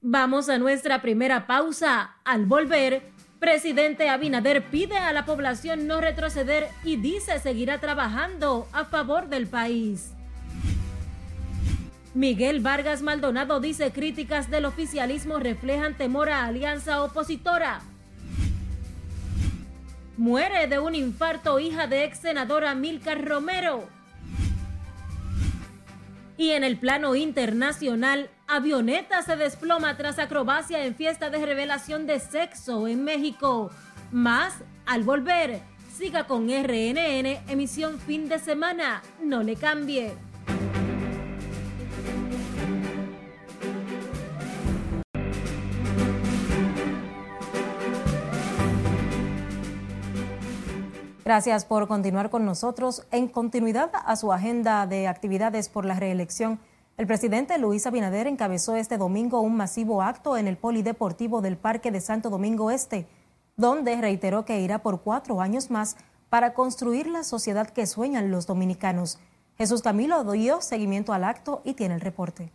Vamos 0.00 0.48
a 0.48 0.58
nuestra 0.58 1.02
primera 1.02 1.46
pausa. 1.46 2.16
Al 2.24 2.46
volver, 2.46 3.02
presidente 3.38 4.08
Abinader 4.08 4.70
pide 4.70 4.96
a 4.96 5.12
la 5.12 5.26
población 5.26 5.86
no 5.86 6.00
retroceder 6.00 6.68
y 6.84 6.96
dice 6.96 7.38
seguirá 7.38 7.80
trabajando 7.80 8.66
a 8.72 8.86
favor 8.86 9.28
del 9.28 9.46
país. 9.46 10.12
Miguel 12.14 12.60
Vargas 12.60 13.02
Maldonado 13.02 13.60
dice 13.60 13.92
críticas 13.92 14.50
del 14.50 14.64
oficialismo 14.64 15.38
reflejan 15.38 15.96
temor 15.96 16.30
a 16.30 16.46
alianza 16.46 17.04
opositora. 17.04 17.82
Muere 20.20 20.66
de 20.66 20.78
un 20.78 20.94
infarto 20.94 21.58
hija 21.60 21.86
de 21.86 22.04
ex 22.04 22.18
senadora 22.18 22.74
Milcar 22.74 23.26
Romero. 23.26 23.88
Y 26.36 26.50
en 26.50 26.62
el 26.62 26.78
plano 26.78 27.14
internacional, 27.14 28.28
avioneta 28.46 29.22
se 29.22 29.36
desploma 29.36 29.96
tras 29.96 30.18
acrobacia 30.18 30.84
en 30.84 30.94
fiesta 30.94 31.30
de 31.30 31.46
revelación 31.46 32.06
de 32.06 32.20
sexo 32.20 32.86
en 32.86 33.02
México. 33.02 33.70
Más 34.12 34.56
al 34.84 35.04
volver. 35.04 35.62
Siga 35.90 36.26
con 36.26 36.50
RNN, 36.50 37.40
emisión 37.48 37.98
fin 37.98 38.28
de 38.28 38.38
semana. 38.38 39.00
No 39.22 39.42
le 39.42 39.56
cambie. 39.56 40.12
Gracias 51.30 51.64
por 51.64 51.86
continuar 51.86 52.28
con 52.28 52.44
nosotros. 52.44 53.06
En 53.12 53.28
continuidad 53.28 53.92
a 54.04 54.16
su 54.16 54.32
agenda 54.32 54.84
de 54.88 55.06
actividades 55.06 55.68
por 55.68 55.84
la 55.84 55.94
reelección, 55.94 56.58
el 56.96 57.06
presidente 57.06 57.56
Luis 57.56 57.86
Abinader 57.86 58.26
encabezó 58.26 58.74
este 58.74 58.98
domingo 58.98 59.40
un 59.40 59.56
masivo 59.56 60.02
acto 60.02 60.36
en 60.36 60.48
el 60.48 60.56
Polideportivo 60.56 61.40
del 61.40 61.56
Parque 61.56 61.92
de 61.92 62.00
Santo 62.00 62.30
Domingo 62.30 62.72
Este, 62.72 63.06
donde 63.56 63.94
reiteró 64.00 64.44
que 64.44 64.60
irá 64.60 64.80
por 64.80 65.02
cuatro 65.02 65.40
años 65.40 65.70
más 65.70 65.96
para 66.30 66.52
construir 66.52 67.06
la 67.06 67.22
sociedad 67.22 67.70
que 67.70 67.86
sueñan 67.86 68.32
los 68.32 68.48
dominicanos. 68.48 69.20
Jesús 69.56 69.82
Camilo 69.82 70.24
dio 70.32 70.60
seguimiento 70.60 71.12
al 71.12 71.22
acto 71.22 71.62
y 71.62 71.74
tiene 71.74 71.94
el 71.94 72.00
reporte. 72.00 72.50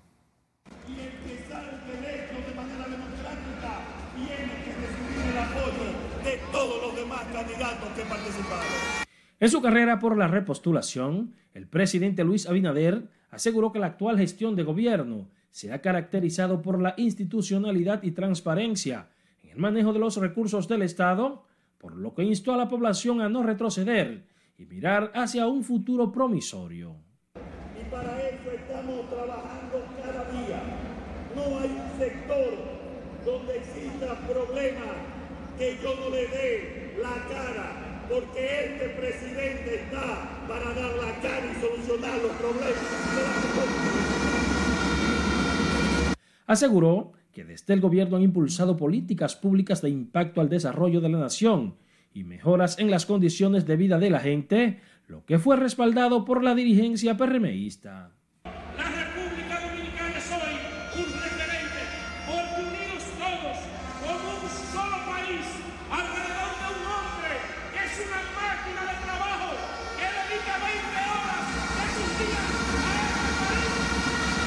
En 9.38 9.50
su 9.50 9.62
carrera 9.62 10.00
por 10.00 10.18
la 10.18 10.28
repostulación, 10.28 11.36
el 11.54 11.68
presidente 11.68 12.24
Luis 12.24 12.48
Abinader 12.48 13.10
aseguró 13.30 13.72
que 13.72 13.80
la 13.80 13.88
actual 13.88 14.18
gestión 14.18 14.56
de 14.56 14.64
gobierno 14.64 15.30
se 15.52 15.74
ha 15.74 15.82
caracterizado 15.82 16.62
por 16.62 16.82
la 16.82 16.94
institucionalidad 16.98 18.02
y 18.04 18.12
transparencia 18.12 19.10
en 19.44 19.50
el 19.52 19.58
manejo 19.58 19.94
de 19.94 20.00
los 20.00 20.18
recursos 20.18 20.68
del 20.68 20.82
Estado, 20.82 21.46
por 21.78 21.96
lo 21.96 22.16
que 22.16 22.24
instó 22.24 22.54
a 22.54 22.58
la 22.58 22.70
población 22.70 23.22
a 23.22 23.30
no 23.30 23.44
retroceder 23.44 24.26
y 24.58 24.66
mirar 24.66 25.12
hacia 25.14 25.48
un 25.48 25.64
futuro 25.64 26.12
promisorio. 26.12 26.96
Y 27.36 27.90
para 27.92 28.22
eso 28.30 28.52
estamos 28.52 29.10
trabajando 29.10 29.84
cada 30.02 30.32
día. 30.32 30.64
No 31.36 31.60
hay 31.60 31.70
un 31.70 32.00
sector 32.00 32.54
donde 33.26 33.58
exista 33.58 34.18
problema 34.28 34.94
que 35.58 35.78
yo 35.84 35.94
no 36.00 36.10
le 36.10 36.28
dé 36.28 36.85
la 37.02 37.16
cara 37.28 37.86
porque 38.10 38.66
este 38.66 38.90
presidente 38.90 39.76
está 39.76 40.46
para 40.48 40.74
dar 40.74 40.96
la 40.96 41.22
cara 41.22 41.52
y 41.52 41.62
solucionar 41.62 42.18
los 42.22 42.32
problemas 42.34 42.74
Aseguró 46.48 47.14
que 47.34 47.44
desde 47.44 47.74
el 47.74 47.82
gobierno 47.82 48.18
han 48.18 48.24
impulsado 48.24 48.78
políticas 48.78 49.36
públicas 49.36 49.82
de 49.82 49.90
impacto 49.90 50.42
al 50.42 50.50
desarrollo 50.50 51.02
de 51.02 51.10
la 51.10 51.18
nación 51.18 51.76
y 52.14 52.24
mejoras 52.24 52.80
en 52.80 52.92
las 52.92 53.06
condiciones 53.06 53.66
de 53.66 53.76
vida 53.76 54.00
de 54.00 54.10
la 54.10 54.20
gente, 54.20 54.80
lo 55.08 55.26
que 55.26 55.38
fue 55.38 55.58
respaldado 55.58 56.24
por 56.24 56.44
la 56.44 56.56
dirigencia 56.56 57.18
PRMista. 57.18 58.15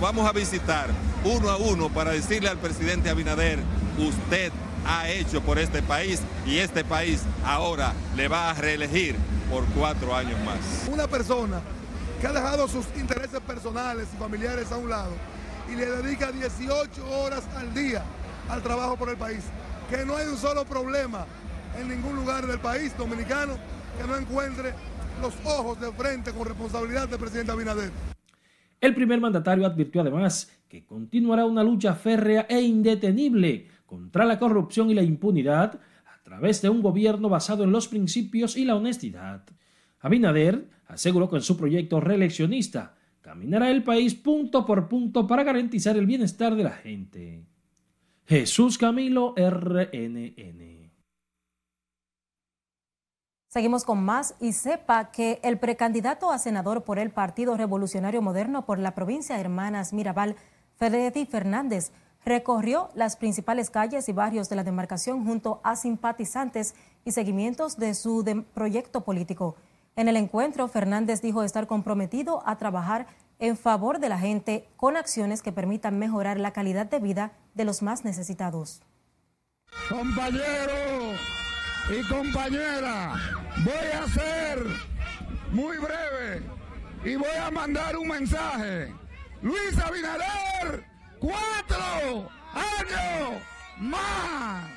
Vamos 0.09 0.27
a 0.27 0.33
visitar 0.33 0.89
uno 1.23 1.51
a 1.51 1.59
uno 1.59 1.91
para 1.91 2.13
decirle 2.13 2.49
al 2.49 2.57
presidente 2.57 3.11
Abinader, 3.11 3.59
usted 3.99 4.51
ha 4.87 5.07
hecho 5.07 5.43
por 5.43 5.59
este 5.59 5.83
país 5.83 6.23
y 6.47 6.57
este 6.61 6.83
país 6.83 7.21
ahora 7.45 7.93
le 8.17 8.27
va 8.27 8.49
a 8.49 8.55
reelegir 8.55 9.17
por 9.51 9.67
cuatro 9.67 10.17
años 10.17 10.41
más. 10.47 10.89
Una 10.91 11.07
persona 11.07 11.61
que 12.23 12.27
ha 12.27 12.33
dejado 12.33 12.67
sus 12.69 12.87
intereses 12.97 13.39
personales 13.41 14.09
y 14.15 14.17
familiares 14.17 14.73
a 14.73 14.79
un 14.79 14.89
lado 14.89 15.13
y 15.71 15.77
le 15.77 15.85
dedica 15.85 16.33
18 16.33 17.07
horas 17.11 17.43
al 17.55 17.75
día 17.75 18.03
al 18.49 18.63
trabajo 18.63 18.97
por 18.97 19.11
el 19.11 19.19
país. 19.19 19.43
Que 19.91 20.07
no 20.07 20.17
hay 20.17 20.27
un 20.27 20.39
solo 20.39 20.65
problema 20.65 21.27
en 21.79 21.87
ningún 21.87 22.17
lugar 22.17 22.47
del 22.47 22.61
país 22.61 22.97
dominicano 22.97 23.59
que 24.01 24.09
no 24.09 24.17
encuentre 24.17 24.73
los 25.21 25.35
ojos 25.45 25.79
de 25.79 25.93
frente 25.93 26.33
con 26.33 26.47
responsabilidad 26.47 27.09
del 27.09 27.19
presidente 27.19 27.53
Abinader. 27.53 28.18
El 28.81 28.95
primer 28.95 29.21
mandatario 29.21 29.67
advirtió 29.67 30.01
además 30.01 30.53
que 30.69 30.85
continuará 30.85 31.45
una 31.45 31.65
lucha 31.65 31.95
férrea 31.95 32.47
e 32.49 32.61
indetenible 32.61 33.67
contra 33.87 34.25
la 34.25 34.39
corrupción 34.39 34.91
y 34.91 34.95
la 34.95 35.03
impunidad 35.03 35.81
a 36.07 36.23
través 36.23 36.63
de 36.63 36.69
un 36.69 36.83
gobierno 36.83 37.29
basado 37.29 37.65
en 37.65 37.73
los 37.73 37.89
principios 37.89 38.57
y 38.57 38.65
la 38.65 38.77
honestidad. 38.77 39.43
Abinader 40.01 40.69
aseguró 40.87 41.29
que 41.29 41.37
en 41.37 41.43
su 41.43 41.57
proyecto 41.57 42.01
reeleccionista 42.01 42.97
caminará 43.21 43.71
el 43.71 43.83
país 43.83 44.15
punto 44.15 44.65
por 44.65 44.89
punto 44.89 45.27
para 45.27 45.43
garantizar 45.43 45.97
el 45.97 46.07
bienestar 46.07 46.55
de 46.55 46.65
la 46.65 46.73
gente. 46.73 47.45
Jesús 48.27 48.79
Camilo 48.79 49.35
RNN. 49.37 50.78
Seguimos 53.49 53.85
con 53.85 54.05
más 54.05 54.35
y 54.41 54.53
sepa 54.53 55.11
que 55.11 55.41
el 55.43 55.59
precandidato 55.59 56.31
a 56.31 56.39
senador 56.39 56.85
por 56.85 56.99
el 56.99 57.11
Partido 57.11 57.57
Revolucionario 57.57 58.21
Moderno 58.21 58.67
por 58.67 58.79
la 58.79 58.95
provincia 58.95 59.37
de 59.37 59.41
Hermanas 59.41 59.95
Mirabal, 59.95 60.37
Freddy 60.77 61.25
Fernández, 61.25 61.91
recorrió 62.27 62.91
las 62.95 63.17
principales 63.17 63.71
calles 63.71 64.07
y 64.11 64.13
barrios 64.13 64.51
de 64.51 64.57
la 64.57 64.65
demarcación 64.65 65.25
junto 65.25 65.63
a 65.65 65.77
simpatizantes 65.77 66.75
y 67.07 67.13
seguimientos 67.13 67.79
de 67.79 67.95
su 67.95 68.23
proyecto 68.53 69.03
político. 69.03 69.57
En 69.97 70.09
el 70.09 70.19
encuentro, 70.19 70.69
Fernández 70.69 71.23
dijo 71.23 71.43
estar 71.43 71.67
comprometido 71.67 72.43
a 72.47 72.59
trabajar 72.59 73.07
en 73.39 73.57
favor 73.57 73.99
de 73.99 74.11
la 74.11 74.19
gente 74.19 74.69
con 74.77 74.99
acciones 74.99 75.41
que 75.41 75.53
permitan 75.53 75.99
mejorar 75.99 76.39
la 76.39 76.53
calidad 76.53 76.85
de 76.85 76.99
vida 76.99 77.33
de 77.55 77.65
los 77.65 77.81
más 77.81 78.05
necesitados. 78.05 78.83
Compañero, 79.89 81.17
y 81.91 82.03
compañera, 82.05 83.15
voy 83.65 83.75
a 83.75 84.07
ser 84.09 84.63
muy 85.51 85.77
breve 85.79 86.43
y 87.05 87.17
voy 87.17 87.37
a 87.41 87.51
mandar 87.51 87.97
un 87.97 88.09
mensaje. 88.09 88.93
Luis 89.41 89.79
Abinader, 89.79 90.85
cuatro 91.19 92.31
años 92.53 93.43
más. 93.79 94.71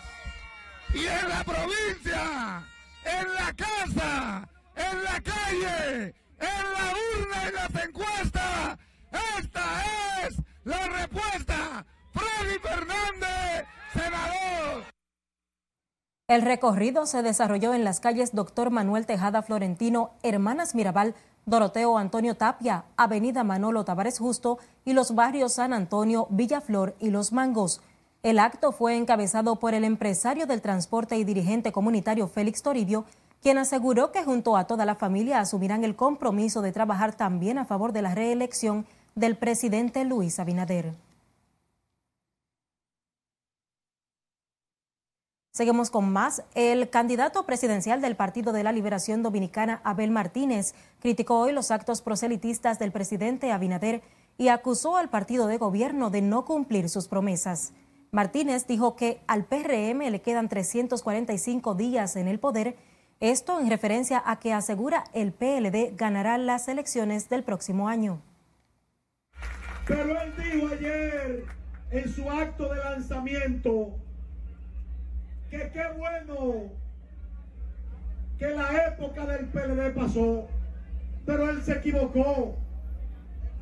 Y 0.94 1.06
en 1.06 1.30
la 1.30 1.44
provincia, 1.44 2.64
en 3.04 3.34
la 3.34 3.54
casa, 3.54 4.48
en 4.76 5.04
la 5.04 5.22
calle, 5.22 6.16
en 6.40 6.74
la 6.74 6.94
urna, 7.18 7.48
en 7.48 7.56
las 7.56 7.84
encuestas, 7.84 8.78
esta 9.38 9.84
es 10.24 10.36
la 10.64 10.88
respuesta. 10.88 11.86
Freddy 12.14 12.60
Fernández, 12.60 13.66
senador. 13.94 14.91
El 16.32 16.44
recorrido 16.44 17.08
se 17.08 17.24
desarrolló 17.24 17.74
en 17.74 17.84
las 17.84 18.00
calles 18.00 18.34
Doctor 18.34 18.70
Manuel 18.70 19.06
Tejada 19.06 19.42
Florentino, 19.42 20.12
Hermanas 20.24 20.76
Mirabal, 20.76 21.14
Doroteo 21.46 21.98
Antonio 21.98 22.36
Tapia, 22.36 22.86
Avenida 22.96 23.44
Manolo 23.44 23.84
Tavares 23.84 24.18
Justo 24.18 24.58
y 24.86 24.94
los 24.94 25.14
barrios 25.14 25.56
San 25.56 25.74
Antonio, 25.74 26.28
Villaflor 26.30 26.96
y 27.02 27.10
Los 27.10 27.34
Mangos. 27.34 27.82
El 28.24 28.40
acto 28.40 28.72
fue 28.72 28.96
encabezado 28.96 29.58
por 29.58 29.74
el 29.74 29.84
empresario 29.84 30.46
del 30.48 30.62
transporte 30.62 31.18
y 31.18 31.26
dirigente 31.26 31.74
comunitario 31.74 32.30
Félix 32.30 32.64
Toribio, 32.64 33.04
quien 33.42 33.58
aseguró 33.58 34.14
que 34.14 34.24
junto 34.24 34.56
a 34.56 34.68
toda 34.68 34.86
la 34.86 34.96
familia 34.96 35.42
asumirán 35.42 35.84
el 35.84 35.98
compromiso 35.98 36.62
de 36.62 36.72
trabajar 36.72 37.14
también 37.14 37.58
a 37.58 37.66
favor 37.66 37.92
de 37.92 38.04
la 38.04 38.16
reelección 38.16 38.86
del 39.16 39.36
presidente 39.36 40.06
Luis 40.06 40.40
Abinader. 40.40 40.94
Seguimos 45.62 45.92
con 45.92 46.12
más. 46.12 46.42
El 46.56 46.90
candidato 46.90 47.46
presidencial 47.46 48.02
del 48.02 48.16
Partido 48.16 48.52
de 48.52 48.64
la 48.64 48.72
Liberación 48.72 49.22
Dominicana, 49.22 49.80
Abel 49.84 50.10
Martínez, 50.10 50.74
criticó 51.00 51.38
hoy 51.38 51.52
los 51.52 51.70
actos 51.70 52.02
proselitistas 52.02 52.80
del 52.80 52.92
presidente 52.92 53.52
Abinader 53.52 54.02
y 54.40 54.48
acusó 54.48 54.98
al 54.98 55.12
partido 55.12 55.46
de 55.46 55.60
gobierno 55.60 56.10
de 56.10 56.24
no 56.24 56.46
cumplir 56.46 56.90
sus 56.90 57.08
promesas. 57.08 57.74
Martínez 58.10 58.66
dijo 58.66 58.96
que 58.96 59.22
al 59.28 59.46
PRM 59.46 60.00
le 60.10 60.20
quedan 60.24 60.50
345 60.50 61.76
días 61.76 62.16
en 62.16 62.28
el 62.28 62.40
poder, 62.40 62.76
esto 63.20 63.60
en 63.60 63.70
referencia 63.70 64.24
a 64.26 64.40
que 64.40 64.54
asegura 64.54 65.04
el 65.14 65.32
PLD 65.32 65.96
ganará 65.96 66.40
las 66.40 66.70
elecciones 66.70 67.30
del 67.30 67.44
próximo 67.44 67.88
año. 67.88 68.20
Pero 69.86 70.20
él 70.22 70.34
dijo 70.38 70.70
ayer 70.74 71.46
en 71.92 72.12
su 72.12 72.32
acto 72.32 72.74
de 72.74 72.80
lanzamiento 72.80 73.94
que 75.52 75.70
qué 75.72 75.84
bueno 75.98 76.72
que 78.40 78.50
la 78.50 78.88
época 78.88 79.26
del 79.26 79.48
PLD 79.48 79.94
pasó, 79.94 80.48
pero 81.26 81.50
él 81.50 81.62
se 81.62 81.74
equivocó. 81.74 82.56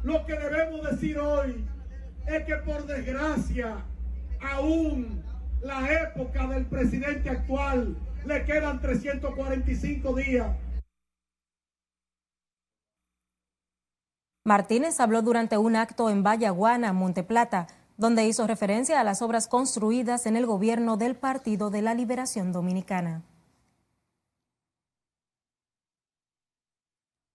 Lo 0.04 0.26
que 0.26 0.34
debemos 0.34 0.90
decir 0.90 1.18
hoy 1.18 1.66
es 2.28 2.46
que 2.46 2.56
por 2.58 2.86
desgracia, 2.86 3.84
aún 4.40 5.24
la 5.62 5.92
época 5.92 6.48
del 6.48 6.66
presidente 6.68 7.30
actual 7.30 7.98
le 8.24 8.46
quedan 8.46 8.80
345 8.80 10.16
días. 10.16 10.56
Martínez 14.46 15.00
habló 15.00 15.22
durante 15.24 15.58
un 15.58 15.76
acto 15.76 16.10
en 16.10 16.24
Vallaguana, 16.24 16.94
Monteplata, 16.94 17.68
donde 18.00 18.26
hizo 18.26 18.48
referencia 18.48 19.02
a 19.02 19.04
las 19.04 19.22
obras 19.22 19.50
construidas 19.50 20.26
en 20.26 20.38
el 20.38 20.46
gobierno 20.46 20.96
del 20.96 21.18
Partido 21.18 21.70
de 21.70 21.82
la 21.82 21.94
Liberación 21.94 22.54
Dominicana. 22.54 23.24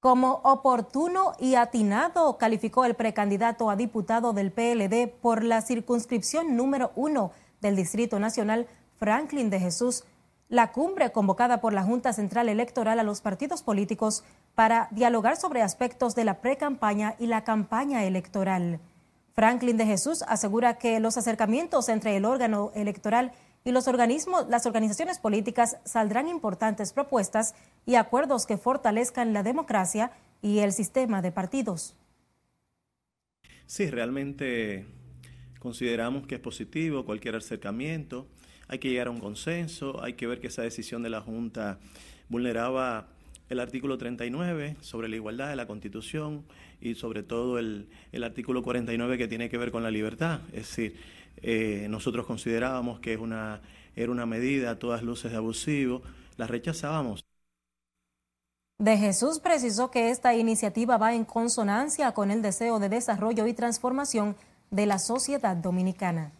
Como 0.00 0.40
oportuno 0.42 1.34
y 1.38 1.56
atinado 1.56 2.38
calificó 2.38 2.86
el 2.86 2.94
precandidato 2.94 3.68
a 3.68 3.76
diputado 3.76 4.32
del 4.32 4.52
PLD 4.52 5.08
por 5.20 5.44
la 5.44 5.60
circunscripción 5.60 6.56
número 6.56 6.92
uno 6.96 7.32
del 7.60 7.76
Distrito 7.76 8.18
Nacional, 8.18 8.66
Franklin 8.96 9.50
de 9.50 9.60
Jesús, 9.60 10.04
la 10.48 10.72
cumbre 10.72 11.12
convocada 11.12 11.60
por 11.60 11.74
la 11.74 11.82
Junta 11.82 12.14
Central 12.14 12.48
Electoral 12.48 12.98
a 12.98 13.02
los 13.02 13.20
partidos 13.20 13.62
políticos 13.62 14.24
para 14.54 14.88
dialogar 14.92 15.36
sobre 15.36 15.60
aspectos 15.60 16.14
de 16.14 16.24
la 16.24 16.40
precampaña 16.40 17.16
y 17.18 17.26
la 17.26 17.44
campaña 17.44 18.04
electoral. 18.04 18.80
Franklin 19.34 19.76
de 19.76 19.84
Jesús 19.84 20.22
asegura 20.28 20.78
que 20.78 21.00
los 21.00 21.16
acercamientos 21.16 21.88
entre 21.88 22.16
el 22.16 22.24
órgano 22.24 22.70
electoral 22.74 23.32
y 23.64 23.72
los 23.72 23.88
organismos, 23.88 24.46
las 24.48 24.64
organizaciones 24.66 25.18
políticas 25.18 25.78
saldrán 25.84 26.28
importantes 26.28 26.92
propuestas 26.92 27.54
y 27.84 27.96
acuerdos 27.96 28.46
que 28.46 28.58
fortalezcan 28.58 29.32
la 29.32 29.42
democracia 29.42 30.12
y 30.40 30.60
el 30.60 30.72
sistema 30.72 31.20
de 31.20 31.32
partidos. 31.32 31.96
Sí, 33.66 33.90
realmente 33.90 34.86
consideramos 35.58 36.26
que 36.26 36.36
es 36.36 36.40
positivo 36.40 37.04
cualquier 37.04 37.34
acercamiento. 37.34 38.28
Hay 38.68 38.78
que 38.78 38.88
llegar 38.88 39.08
a 39.08 39.10
un 39.10 39.20
consenso, 39.20 40.02
hay 40.02 40.12
que 40.12 40.26
ver 40.26 40.40
que 40.40 40.46
esa 40.46 40.62
decisión 40.62 41.02
de 41.02 41.10
la 41.10 41.22
Junta 41.22 41.80
vulneraba 42.28 43.08
el 43.54 43.60
artículo 43.60 43.96
39 43.96 44.76
sobre 44.80 45.08
la 45.08 45.16
igualdad 45.16 45.48
de 45.48 45.56
la 45.56 45.66
Constitución 45.66 46.44
y 46.80 46.94
sobre 46.94 47.22
todo 47.22 47.58
el, 47.58 47.88
artículo 48.22 48.62
49 48.62 49.16
que 49.16 49.28
tiene 49.28 49.48
que 49.48 49.56
ver 49.56 49.70
con 49.70 49.82
la 49.82 49.90
libertad. 49.90 50.40
Es 50.48 50.68
decir, 50.68 51.00
eh, 51.38 51.86
nosotros 51.88 52.26
considerábamos 52.26 53.00
que 53.00 53.14
es 53.14 53.18
una, 53.18 53.62
era 53.96 54.12
una 54.12 54.26
medida 54.26 54.70
a 54.70 54.78
todas 54.78 55.02
luces 55.02 55.30
de 55.30 55.38
abusivo, 55.38 56.02
la 56.36 56.46
rechazábamos. 56.46 57.24
De 58.78 58.96
Jesús 58.98 59.38
precisó 59.38 59.90
que 59.90 60.10
esta 60.10 60.34
iniciativa 60.34 60.98
va 60.98 61.14
en 61.14 61.24
consonancia 61.24 62.12
con 62.12 62.30
el 62.30 62.42
deseo 62.42 62.80
de 62.80 62.88
desarrollo 62.88 63.46
y 63.46 63.54
transformación 63.54 64.36
de 64.70 64.86
la 64.86 64.98
sociedad 64.98 65.56
dominicana. 65.56 66.32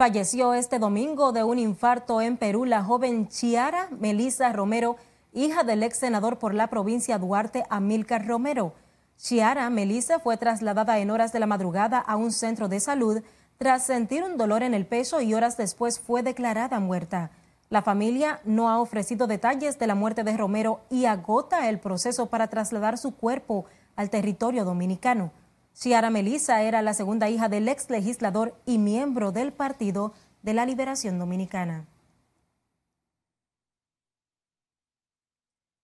Falleció 0.00 0.54
este 0.54 0.78
domingo 0.78 1.32
de 1.32 1.42
un 1.42 1.58
infarto 1.58 2.20
en 2.20 2.36
Perú 2.36 2.64
la 2.64 2.84
joven 2.84 3.26
Chiara 3.26 3.88
Melisa 3.98 4.52
Romero, 4.52 4.94
hija 5.32 5.64
del 5.64 5.82
ex 5.82 5.98
senador 5.98 6.38
por 6.38 6.54
la 6.54 6.68
provincia 6.68 7.18
Duarte, 7.18 7.64
Amílcar 7.68 8.24
Romero. 8.24 8.74
Chiara 9.16 9.68
Melisa 9.70 10.20
fue 10.20 10.36
trasladada 10.36 11.00
en 11.00 11.10
horas 11.10 11.32
de 11.32 11.40
la 11.40 11.48
madrugada 11.48 11.98
a 11.98 12.14
un 12.14 12.30
centro 12.30 12.68
de 12.68 12.78
salud 12.78 13.24
tras 13.56 13.86
sentir 13.86 14.22
un 14.22 14.36
dolor 14.36 14.62
en 14.62 14.72
el 14.72 14.86
pecho 14.86 15.20
y 15.20 15.34
horas 15.34 15.56
después 15.56 15.98
fue 15.98 16.22
declarada 16.22 16.78
muerta. 16.78 17.32
La 17.68 17.82
familia 17.82 18.40
no 18.44 18.70
ha 18.70 18.78
ofrecido 18.78 19.26
detalles 19.26 19.80
de 19.80 19.88
la 19.88 19.96
muerte 19.96 20.22
de 20.22 20.36
Romero 20.36 20.78
y 20.90 21.06
agota 21.06 21.68
el 21.68 21.80
proceso 21.80 22.26
para 22.26 22.46
trasladar 22.46 22.98
su 22.98 23.16
cuerpo 23.16 23.64
al 23.96 24.10
territorio 24.10 24.64
dominicano. 24.64 25.32
Ciara 25.80 26.10
Melissa 26.10 26.60
era 26.62 26.82
la 26.82 26.92
segunda 26.92 27.28
hija 27.28 27.48
del 27.48 27.68
ex 27.68 27.88
legislador 27.88 28.52
y 28.66 28.78
miembro 28.78 29.30
del 29.30 29.52
Partido 29.52 30.12
de 30.42 30.52
la 30.52 30.66
Liberación 30.66 31.20
Dominicana. 31.20 31.86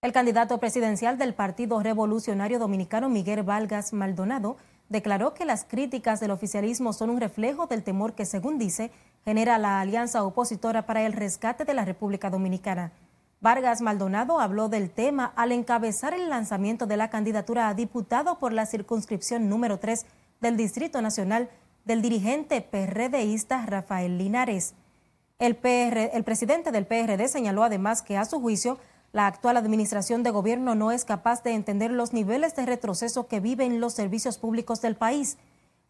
El 0.03 0.11
candidato 0.11 0.59
presidencial 0.59 1.17
del 1.17 1.33
Partido 1.33 1.81
Revolucionario 1.81 2.59
Dominicano, 2.59 3.09
Miguel 3.09 3.45
Valgas 3.45 3.93
Maldonado, 3.93 4.57
declaró 4.89 5.33
que 5.33 5.45
las 5.45 5.65
críticas 5.65 6.19
del 6.19 6.33
oficialismo 6.33 6.93
son 6.93 7.11
un 7.11 7.21
reflejo 7.21 7.69
del 7.69 7.85
temor 7.85 8.15
que, 8.15 8.25
según 8.25 8.59
dice, 8.59 8.91
genera 9.25 9.59
la 9.59 9.81
alianza 9.81 10.25
opositora 10.25 10.87
para 10.87 11.07
el 11.07 11.13
rescate 11.13 11.65
de 11.65 11.73
la 11.73 11.85
República 11.85 12.31
Dominicana. 12.31 12.91
Vargas 13.45 13.83
Maldonado 13.83 14.41
habló 14.41 14.71
del 14.71 14.91
tema 14.91 15.35
al 15.37 15.53
encabezar 15.53 16.15
el 16.15 16.31
lanzamiento 16.31 16.87
de 16.87 16.97
la 16.97 17.11
candidatura 17.11 17.69
a 17.69 17.75
diputado 17.75 18.39
por 18.39 18.55
la 18.55 18.65
circunscripción 18.65 19.51
número 19.51 19.79
3 19.79 20.07
del 20.41 20.57
Distrito 20.57 21.03
Nacional 21.03 21.51
del 21.85 22.01
dirigente 22.01 22.63
PRDista 22.63 23.67
Rafael 23.67 24.17
Linares. 24.17 24.73
El, 25.39 25.59
el 25.63 26.25
presidente 26.25 26.73
del 26.73 26.87
PRD 26.87 27.29
señaló 27.29 27.65
además 27.65 28.01
que, 28.01 28.17
a 28.17 28.25
su 28.25 28.41
juicio, 28.41 28.79
la 29.13 29.27
actual 29.27 29.59
administración 29.59 30.23
de 30.23 30.31
gobierno 30.31 30.75
no 30.75 30.91
es 30.91 31.05
capaz 31.05 31.43
de 31.43 31.53
entender 31.53 31.91
los 31.91 32.15
niveles 32.15 32.57
de 32.57 32.65
retroceso 32.65 33.27
que 33.27 33.41
viven 33.41 33.79
los 33.79 33.93
servicios 33.93 34.39
públicos 34.39 34.81
del 34.81 34.97
país. 34.97 35.37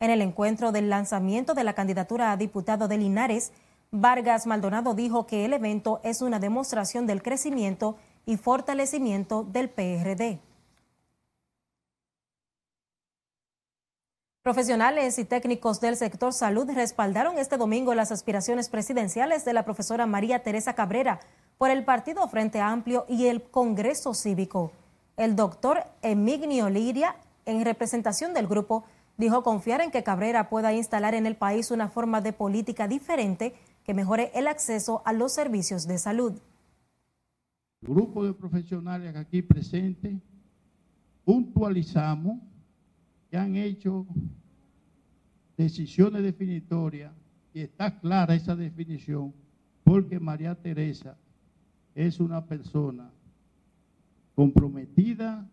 En 0.00 0.10
el 0.10 0.22
encuentro 0.22 0.72
del 0.72 0.90
lanzamiento 0.90 1.54
de 1.54 1.62
la 1.62 1.74
candidatura 1.74 2.32
a 2.32 2.36
diputado 2.36 2.88
de 2.88 2.98
Linares, 2.98 3.52
Vargas 3.96 4.48
Maldonado 4.48 4.94
dijo 4.94 5.24
que 5.24 5.44
el 5.44 5.52
evento 5.52 6.00
es 6.02 6.20
una 6.20 6.40
demostración 6.40 7.06
del 7.06 7.22
crecimiento 7.22 7.96
y 8.26 8.36
fortalecimiento 8.36 9.44
del 9.44 9.70
PRD. 9.70 10.40
Profesionales 14.42 15.16
y 15.20 15.24
técnicos 15.24 15.80
del 15.80 15.96
sector 15.96 16.32
salud 16.32 16.68
respaldaron 16.74 17.38
este 17.38 17.56
domingo 17.56 17.94
las 17.94 18.10
aspiraciones 18.10 18.68
presidenciales 18.68 19.44
de 19.44 19.52
la 19.52 19.64
profesora 19.64 20.06
María 20.06 20.42
Teresa 20.42 20.74
Cabrera 20.74 21.20
por 21.56 21.70
el 21.70 21.84
Partido 21.84 22.26
Frente 22.26 22.60
Amplio 22.60 23.06
y 23.08 23.26
el 23.26 23.44
Congreso 23.44 24.12
Cívico. 24.12 24.72
El 25.16 25.36
doctor 25.36 25.84
Emignio 26.02 26.68
Liria, 26.68 27.14
en 27.46 27.64
representación 27.64 28.34
del 28.34 28.48
grupo, 28.48 28.82
dijo 29.18 29.44
confiar 29.44 29.80
en 29.82 29.92
que 29.92 30.02
Cabrera 30.02 30.48
pueda 30.48 30.72
instalar 30.72 31.14
en 31.14 31.26
el 31.26 31.36
país 31.36 31.70
una 31.70 31.88
forma 31.88 32.20
de 32.20 32.32
política 32.32 32.88
diferente 32.88 33.54
que 33.84 33.94
mejore 33.94 34.30
el 34.34 34.46
acceso 34.46 35.02
a 35.04 35.12
los 35.12 35.34
servicios 35.34 35.86
de 35.86 35.98
salud. 35.98 36.40
grupo 37.82 38.24
de 38.24 38.32
profesionales 38.32 39.14
aquí 39.14 39.42
presentes 39.42 40.14
puntualizamos 41.24 42.40
que 43.30 43.36
han 43.36 43.56
hecho 43.56 44.06
decisiones 45.56 46.22
definitorias 46.22 47.12
y 47.52 47.60
está 47.60 47.98
clara 48.00 48.34
esa 48.34 48.56
definición 48.56 49.34
porque 49.84 50.18
María 50.18 50.54
Teresa 50.54 51.16
es 51.94 52.20
una 52.20 52.44
persona 52.44 53.10
comprometida 54.34 55.46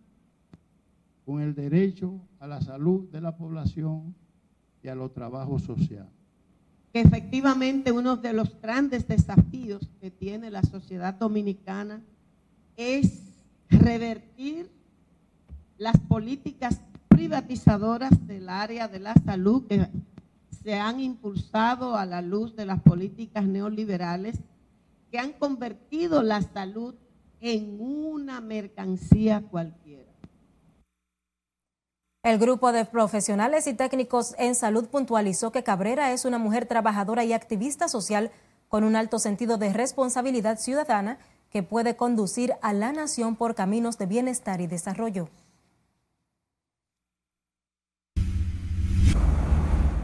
con 1.26 1.42
el 1.42 1.54
derecho 1.54 2.20
a 2.40 2.48
la 2.48 2.62
salud 2.62 3.10
de 3.10 3.22
la 3.22 3.38
población 3.38 4.16
y 4.82 4.88
a 4.88 4.96
los 4.96 5.14
trabajos 5.14 5.64
sociales. 5.64 6.21
Efectivamente, 6.94 7.92
uno 7.92 8.18
de 8.18 8.34
los 8.34 8.60
grandes 8.62 9.08
desafíos 9.08 9.88
que 10.02 10.12
tiene 10.12 10.52
la 10.52 10.62
sociedad 10.62 11.14
dominicana 11.14 12.02
es 12.76 13.22
revertir 13.70 14.70
las 15.78 15.98
políticas 15.98 16.82
privatizadoras 17.08 18.28
del 18.28 18.50
área 18.50 18.88
de 18.88 19.00
la 19.00 19.14
salud 19.14 19.66
que 19.68 19.88
se 20.64 20.76
han 20.76 21.00
impulsado 21.00 21.96
a 21.96 22.06
la 22.06 22.22
luz 22.22 22.56
de 22.56 22.66
las 22.66 22.82
políticas 22.82 23.46
neoliberales 23.46 24.38
que 25.12 25.20
han 25.20 25.34
convertido 25.34 26.24
la 26.24 26.42
salud 26.42 26.96
en 27.40 27.78
una 27.80 28.42
mercancía 28.42 29.42
cualquiera. 29.42 29.81
El 32.24 32.38
grupo 32.38 32.72
de 32.72 32.86
profesionales 32.86 33.66
y 33.66 33.74
técnicos 33.74 34.36
en 34.38 34.54
salud 34.54 34.88
puntualizó 34.90 35.52
que 35.52 35.64
Cabrera 35.64 36.12
es 36.12 36.24
una 36.24 36.38
mujer 36.38 36.68
trabajadora 36.68 37.24
y 37.24 37.34
activista 37.34 37.88
social 37.88 38.30
con 38.70 38.84
un 38.84 38.96
alto 38.96 39.18
sentido 39.18 39.58
de 39.58 39.74
responsabilidad 39.74 40.60
ciudadana 40.60 41.18
que 41.50 41.64
puede 41.64 41.96
conducir 41.96 42.54
a 42.62 42.74
la 42.74 42.92
nación 42.92 43.36
por 43.36 43.56
caminos 43.56 43.98
de 43.98 44.06
bienestar 44.06 44.62
y 44.62 44.68
desarrollo. 44.68 45.30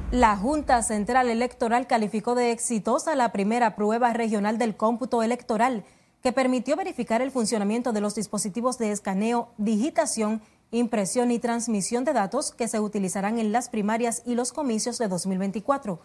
La 0.10 0.36
Junta 0.38 0.82
Central 0.82 1.30
Electoral 1.30 1.86
calificó 1.86 2.34
de 2.34 2.52
exitosa 2.52 3.16
la 3.16 3.32
primera 3.32 3.76
prueba 3.76 4.12
regional 4.14 4.58
del 4.58 4.76
cómputo 4.76 5.22
electoral 5.22 5.84
que 6.24 6.34
permitió 6.34 6.76
verificar 6.76 7.22
el 7.22 7.30
funcionamiento 7.30 7.94
de 7.94 8.02
los 8.02 8.16
dispositivos 8.16 8.80
de 8.80 8.92
escaneo, 8.92 9.50
digitación, 9.58 10.42
impresión 10.72 11.32
y 11.32 11.40
transmisión 11.40 12.04
de 12.04 12.14
datos 12.14 12.52
que 12.52 12.68
se 12.68 12.80
utilizarán 12.80 13.40
en 13.40 13.52
las 13.52 13.70
primarias 13.70 14.22
y 14.26 14.36
los 14.36 14.52
comicios 14.52 14.98
de 14.98 15.08
2024. 15.08 16.00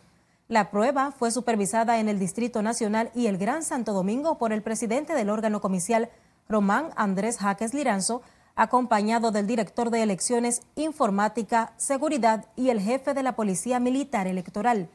La 0.48 0.70
prueba 0.70 1.12
fue 1.12 1.30
supervisada 1.30 1.98
en 1.98 2.08
el 2.08 2.18
Distrito 2.18 2.62
Nacional 2.62 3.10
y 3.14 3.26
el 3.26 3.38
Gran 3.38 3.62
Santo 3.62 3.92
Domingo 3.92 4.38
por 4.38 4.52
el 4.52 4.62
presidente 4.62 5.14
del 5.14 5.30
órgano 5.30 5.60
comicial, 5.60 6.10
Román 6.48 6.90
Andrés 6.96 7.38
Jaques 7.38 7.74
Liranzo, 7.74 8.22
acompañado 8.54 9.30
del 9.30 9.46
director 9.46 9.90
de 9.90 10.02
elecciones, 10.02 10.62
informática, 10.74 11.72
seguridad 11.76 12.46
y 12.54 12.68
el 12.70 12.80
jefe 12.80 13.14
de 13.14 13.22
la 13.22 13.34
Policía 13.34 13.80
Militar 13.80 14.26
Electoral. 14.26 14.90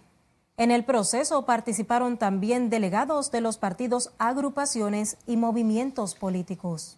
En 0.58 0.71
el 0.71 0.86
proceso 0.86 1.45
participaron 1.45 2.17
también 2.17 2.69
delegados 2.69 3.32
de 3.32 3.41
los 3.41 3.58
partidos, 3.58 4.12
agrupaciones 4.17 5.17
y 5.27 5.38
movimientos 5.38 6.15
políticos. 6.15 6.97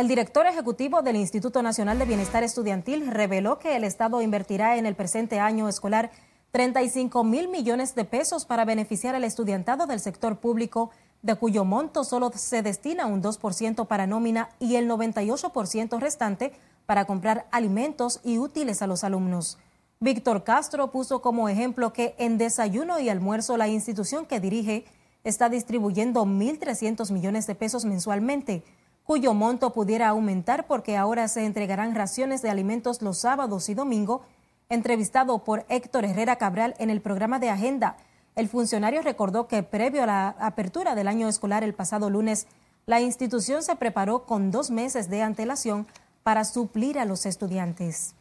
El 0.00 0.08
director 0.08 0.46
ejecutivo 0.46 1.02
del 1.02 1.16
Instituto 1.16 1.62
Nacional 1.62 1.98
de 1.98 2.06
Bienestar 2.06 2.42
Estudiantil 2.42 3.06
reveló 3.06 3.58
que 3.58 3.76
el 3.76 3.84
Estado 3.84 4.22
invertirá 4.22 4.78
en 4.78 4.86
el 4.86 4.94
presente 4.94 5.40
año 5.40 5.68
escolar 5.68 6.10
35 6.52 7.22
mil 7.22 7.48
millones 7.48 7.94
de 7.94 8.06
pesos 8.06 8.46
para 8.46 8.64
beneficiar 8.64 9.14
al 9.14 9.24
estudiantado 9.24 9.86
del 9.86 10.00
sector 10.00 10.38
público, 10.38 10.90
de 11.20 11.34
cuyo 11.34 11.66
monto 11.66 12.04
solo 12.04 12.32
se 12.34 12.62
destina 12.62 13.04
un 13.04 13.22
2% 13.22 13.86
para 13.88 14.06
nómina 14.06 14.48
y 14.58 14.76
el 14.76 14.88
98% 14.88 15.98
restante 16.00 16.52
para 16.86 17.04
comprar 17.04 17.46
alimentos 17.50 18.20
y 18.24 18.38
útiles 18.38 18.80
a 18.80 18.86
los 18.86 19.04
alumnos. 19.04 19.58
Víctor 20.00 20.44
Castro 20.44 20.90
puso 20.90 21.20
como 21.20 21.50
ejemplo 21.50 21.92
que 21.92 22.14
en 22.16 22.38
desayuno 22.38 23.00
y 23.00 23.10
almuerzo 23.10 23.58
la 23.58 23.68
institución 23.68 24.24
que 24.24 24.40
dirige 24.40 24.86
está 25.24 25.50
distribuyendo 25.50 26.24
1.300 26.24 27.12
millones 27.12 27.46
de 27.46 27.54
pesos 27.54 27.84
mensualmente, 27.84 28.62
cuyo 29.04 29.34
monto 29.34 29.72
pudiera 29.72 30.08
aumentar 30.08 30.66
porque 30.66 30.96
ahora 30.96 31.28
se 31.28 31.44
entregarán 31.44 31.94
raciones 31.94 32.42
de 32.42 32.50
alimentos 32.50 33.02
los 33.02 33.18
sábados 33.18 33.68
y 33.68 33.74
domingos 33.74 34.22
Entrevistado 34.70 35.42
por 35.42 35.66
Héctor 35.68 36.04
Herrera 36.04 36.36
Cabral 36.36 36.76
en 36.78 36.90
el 36.90 37.00
programa 37.00 37.40
de 37.40 37.50
Agenda, 37.50 37.96
el 38.36 38.48
funcionario 38.48 39.02
recordó 39.02 39.48
que 39.48 39.64
previo 39.64 40.04
a 40.04 40.06
la 40.06 40.28
apertura 40.38 40.94
del 40.94 41.08
año 41.08 41.26
escolar 41.26 41.64
el 41.64 41.74
pasado 41.74 42.08
lunes, 42.08 42.46
la 42.86 43.00
institución 43.00 43.64
se 43.64 43.74
preparó 43.74 44.26
con 44.26 44.52
dos 44.52 44.70
meses 44.70 45.10
de 45.10 45.22
antelación 45.22 45.88
para 46.22 46.44
suplir 46.44 47.00
a 47.00 47.04
los 47.04 47.26
estudiantes. 47.26 48.14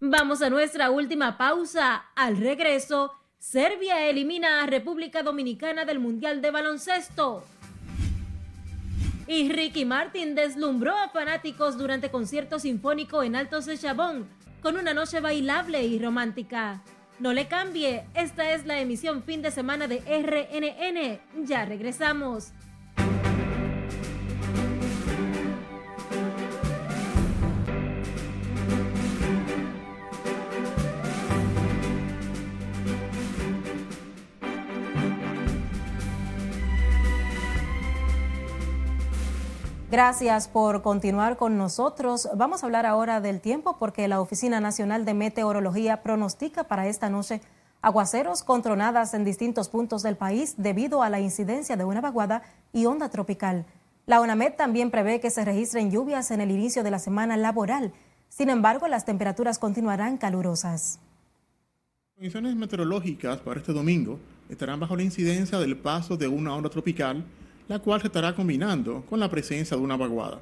Vamos 0.00 0.40
a 0.40 0.48
nuestra 0.48 0.90
última 0.90 1.36
pausa. 1.36 2.06
Al 2.16 2.38
regreso, 2.38 3.12
Serbia 3.38 4.08
elimina 4.08 4.62
a 4.62 4.66
República 4.66 5.22
Dominicana 5.22 5.84
del 5.84 6.00
Mundial 6.00 6.42
de 6.42 6.50
Baloncesto. 6.50 7.44
Y 9.28 9.48
Ricky 9.50 9.84
Martin 9.84 10.34
deslumbró 10.34 10.96
a 10.96 11.08
fanáticos 11.08 11.78
durante 11.78 12.10
concierto 12.10 12.58
sinfónico 12.58 13.22
en 13.22 13.36
Altos 13.36 13.66
de 13.66 13.78
Chabón 13.78 14.28
con 14.60 14.76
una 14.76 14.92
noche 14.92 15.20
bailable 15.20 15.84
y 15.84 16.00
romántica. 16.00 16.82
No 17.20 17.32
le 17.32 17.46
cambie, 17.46 18.06
esta 18.14 18.52
es 18.52 18.66
la 18.66 18.80
emisión 18.80 19.22
fin 19.22 19.40
de 19.40 19.52
semana 19.52 19.86
de 19.86 20.00
RNN. 20.00 21.46
Ya 21.46 21.64
regresamos. 21.64 22.52
Gracias 39.90 40.48
por 40.48 40.82
continuar 40.82 41.38
con 41.38 41.56
nosotros. 41.56 42.28
Vamos 42.36 42.62
a 42.62 42.66
hablar 42.66 42.84
ahora 42.84 43.22
del 43.22 43.40
tiempo 43.40 43.78
porque 43.78 44.06
la 44.06 44.20
Oficina 44.20 44.60
Nacional 44.60 45.06
de 45.06 45.14
Meteorología 45.14 46.02
pronostica 46.02 46.64
para 46.64 46.86
esta 46.86 47.08
noche 47.08 47.40
Aguaceros 47.80 48.42
con 48.42 48.60
tronadas 48.60 49.14
en 49.14 49.24
distintos 49.24 49.70
puntos 49.70 50.02
del 50.02 50.16
país 50.16 50.56
debido 50.58 51.02
a 51.02 51.08
la 51.08 51.20
incidencia 51.20 51.76
de 51.76 51.84
una 51.84 52.02
vaguada 52.02 52.42
y 52.72 52.84
onda 52.84 53.08
tropical. 53.08 53.64
La 54.04 54.20
ONAMED 54.20 54.56
también 54.56 54.90
prevé 54.90 55.20
que 55.20 55.30
se 55.30 55.44
registren 55.44 55.90
lluvias 55.90 56.30
en 56.32 56.42
el 56.42 56.50
inicio 56.50 56.82
de 56.82 56.90
la 56.90 56.98
semana 56.98 57.38
laboral. 57.38 57.92
Sin 58.28 58.50
embargo, 58.50 58.88
las 58.88 59.06
temperaturas 59.06 59.58
continuarán 59.58 60.18
calurosas. 60.18 60.98
Las 62.08 62.14
condiciones 62.16 62.56
meteorológicas 62.56 63.38
para 63.38 63.60
este 63.60 63.72
domingo 63.72 64.18
estarán 64.50 64.80
bajo 64.80 64.96
la 64.96 65.02
incidencia 65.02 65.58
del 65.58 65.78
paso 65.78 66.18
de 66.18 66.28
una 66.28 66.54
onda 66.54 66.68
tropical, 66.68 67.24
la 67.68 67.78
cual 67.78 68.00
se 68.00 68.06
estará 68.06 68.34
combinando 68.34 69.04
con 69.08 69.20
la 69.20 69.30
presencia 69.30 69.76
de 69.76 69.82
una 69.82 69.96
vaguada. 69.96 70.40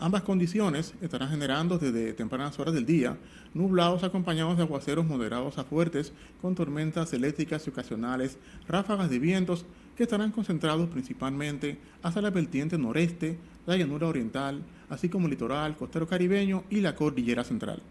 Ambas 0.00 0.22
condiciones 0.22 0.94
estarán 1.00 1.30
generando 1.30 1.78
desde 1.78 2.12
tempranas 2.12 2.58
horas 2.58 2.74
del 2.74 2.86
día 2.86 3.16
nublados 3.54 4.04
acompañados 4.04 4.56
de 4.56 4.62
aguaceros 4.62 5.06
moderados 5.06 5.58
a 5.58 5.64
fuertes 5.64 6.12
con 6.40 6.54
tormentas 6.54 7.12
eléctricas 7.12 7.66
y 7.66 7.70
ocasionales, 7.70 8.38
ráfagas 8.68 9.10
de 9.10 9.18
vientos 9.18 9.64
que 9.96 10.04
estarán 10.04 10.30
concentrados 10.30 10.88
principalmente 10.88 11.78
hacia 12.02 12.22
la 12.22 12.30
vertiente 12.30 12.78
noreste, 12.78 13.38
la 13.66 13.76
llanura 13.76 14.06
oriental, 14.06 14.62
así 14.88 15.08
como 15.08 15.26
el 15.26 15.32
litoral 15.32 15.76
costero 15.76 16.06
caribeño 16.06 16.64
y 16.70 16.80
la 16.80 16.94
cordillera 16.94 17.42
central. 17.42 17.82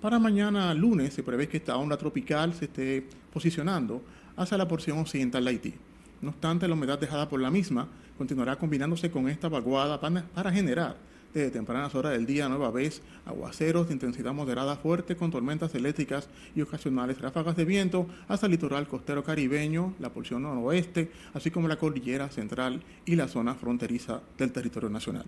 Para 0.00 0.18
mañana 0.18 0.72
lunes 0.72 1.12
se 1.12 1.22
prevé 1.22 1.48
que 1.48 1.58
esta 1.58 1.76
onda 1.76 1.96
tropical 1.96 2.54
se 2.54 2.64
esté 2.64 3.06
posicionando 3.32 4.02
hacia 4.36 4.56
la 4.56 4.66
porción 4.66 4.98
occidental 4.98 5.44
de 5.44 5.50
Haití. 5.50 5.74
No 6.22 6.30
obstante, 6.30 6.68
la 6.68 6.74
humedad 6.74 6.98
dejada 6.98 7.28
por 7.28 7.40
la 7.40 7.50
misma 7.50 7.88
continuará 8.16 8.56
combinándose 8.56 9.10
con 9.10 9.28
esta 9.28 9.48
vaguada 9.48 10.00
para 10.00 10.52
generar 10.52 10.96
desde 11.34 11.50
tempranas 11.50 11.94
horas 11.94 12.12
del 12.12 12.26
día 12.26 12.48
nueva 12.48 12.70
vez 12.70 13.02
aguaceros 13.24 13.88
de 13.88 13.94
intensidad 13.94 14.32
moderada 14.32 14.76
fuerte 14.76 15.16
con 15.16 15.30
tormentas 15.30 15.74
eléctricas 15.74 16.28
y 16.54 16.60
ocasionales 16.60 17.20
ráfagas 17.20 17.56
de 17.56 17.64
viento 17.64 18.06
hasta 18.28 18.46
el 18.46 18.52
litoral 18.52 18.86
costero 18.86 19.24
caribeño, 19.24 19.94
la 19.98 20.10
porción 20.10 20.42
noroeste, 20.42 21.10
así 21.34 21.50
como 21.50 21.68
la 21.68 21.76
cordillera 21.76 22.28
central 22.28 22.82
y 23.04 23.16
la 23.16 23.28
zona 23.28 23.54
fronteriza 23.54 24.20
del 24.38 24.52
territorio 24.52 24.90
nacional. 24.90 25.24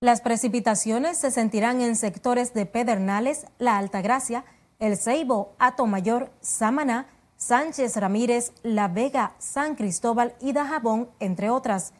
Las 0.00 0.20
precipitaciones 0.20 1.18
se 1.18 1.30
sentirán 1.30 1.80
en 1.80 1.94
sectores 1.94 2.54
de 2.54 2.66
Pedernales, 2.66 3.46
La 3.58 3.78
Altagracia, 3.78 4.44
El 4.80 4.96
Ceibo, 4.96 5.54
Mayor, 5.86 6.32
Samaná, 6.40 7.06
Sánchez 7.42 7.96
Ramírez, 7.96 8.52
La 8.62 8.86
Vega, 8.86 9.34
San 9.40 9.74
Cristóbal 9.74 10.32
y 10.40 10.52
Dajabón, 10.52 11.08
entre 11.18 11.50
otras. 11.50 11.92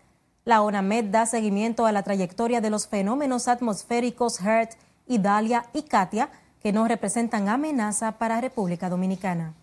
La 0.45 0.63
ONAMED 0.63 1.07
da 1.07 1.27
seguimiento 1.27 1.85
a 1.85 1.91
la 1.91 2.05
trayectoria 2.05 2.61
de 2.61 2.71
los 2.71 2.87
fenómenos 2.87 3.49
atmosféricos 3.49 4.41
Hert, 4.41 4.75
Idalia 5.09 5.67
y 5.73 5.83
Katia, 5.83 6.31
que 6.63 6.73
no 6.73 6.87
representan 6.87 7.49
amenaza 7.49 8.19
para 8.19 8.41
República 8.41 8.89
Dominicana. 8.89 9.55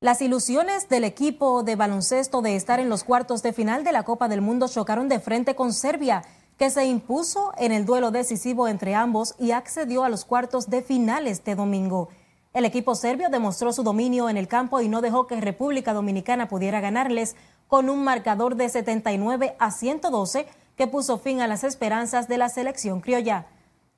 Las 0.00 0.20
ilusiones 0.20 0.90
del 0.90 1.04
equipo 1.04 1.62
de 1.62 1.76
baloncesto 1.76 2.42
de 2.42 2.56
estar 2.56 2.78
en 2.78 2.90
los 2.90 3.04
cuartos 3.04 3.42
de 3.42 3.54
final 3.54 3.84
de 3.84 3.92
la 3.92 4.02
Copa 4.02 4.28
del 4.28 4.42
Mundo 4.42 4.68
chocaron 4.68 5.08
de 5.08 5.18
frente 5.18 5.54
con 5.54 5.72
Serbia, 5.72 6.24
que 6.60 6.68
se 6.68 6.84
impuso 6.84 7.54
en 7.56 7.72
el 7.72 7.86
duelo 7.86 8.10
decisivo 8.10 8.68
entre 8.68 8.94
ambos 8.94 9.34
y 9.38 9.52
accedió 9.52 10.04
a 10.04 10.10
los 10.10 10.26
cuartos 10.26 10.68
de 10.68 10.82
final 10.82 11.26
este 11.26 11.54
domingo. 11.54 12.10
El 12.52 12.66
equipo 12.66 12.94
serbio 12.94 13.30
demostró 13.30 13.72
su 13.72 13.82
dominio 13.82 14.28
en 14.28 14.36
el 14.36 14.46
campo 14.46 14.82
y 14.82 14.88
no 14.90 15.00
dejó 15.00 15.26
que 15.26 15.40
República 15.40 15.94
Dominicana 15.94 16.48
pudiera 16.50 16.82
ganarles 16.82 17.34
con 17.66 17.88
un 17.88 18.04
marcador 18.04 18.56
de 18.56 18.68
79 18.68 19.56
a 19.58 19.70
112 19.70 20.46
que 20.76 20.86
puso 20.86 21.16
fin 21.16 21.40
a 21.40 21.46
las 21.46 21.64
esperanzas 21.64 22.28
de 22.28 22.36
la 22.36 22.50
selección 22.50 23.00
criolla. 23.00 23.46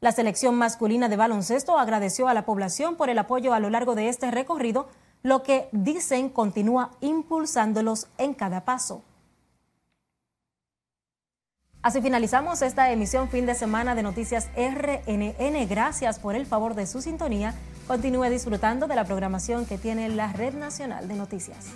La 0.01 0.13
selección 0.13 0.55
masculina 0.55 1.09
de 1.09 1.17
baloncesto 1.17 1.81
agradeció 1.81 2.29
a 2.29 2.35
la 2.35 2.45
población 2.45 2.95
por 2.95 3.11
el 3.11 3.19
apoyo 3.19 3.55
a 3.55 3.59
lo 3.59 3.71
largo 3.71 3.97
de 3.97 4.09
este 4.09 4.31
recorrido, 4.31 4.87
lo 5.25 5.43
que 5.43 5.69
dicen 5.73 6.29
continúa 6.29 6.93
impulsándolos 7.01 8.07
en 8.19 8.35
cada 8.35 8.65
paso. 8.65 9.03
Así 11.83 12.01
finalizamos 12.01 12.63
esta 12.63 12.93
emisión 12.93 13.29
fin 13.29 13.45
de 13.45 13.57
semana 13.57 13.97
de 13.97 14.05
Noticias 14.05 14.49
RNN. 14.57 15.67
Gracias 15.69 16.21
por 16.21 16.37
el 16.37 16.47
favor 16.47 16.77
de 16.77 16.87
su 16.87 17.03
sintonía 17.03 17.55
Continúe 17.89 18.31
disfrutando 18.31 18.87
de 18.87 18.95
la 18.95 19.05
programación 19.05 19.67
que 19.67 19.79
tiene 19.79 20.09
la 20.09 20.33
Red 20.33 20.55
Nacional 20.55 21.09
de 21.09 21.15
Noticias. 21.15 21.73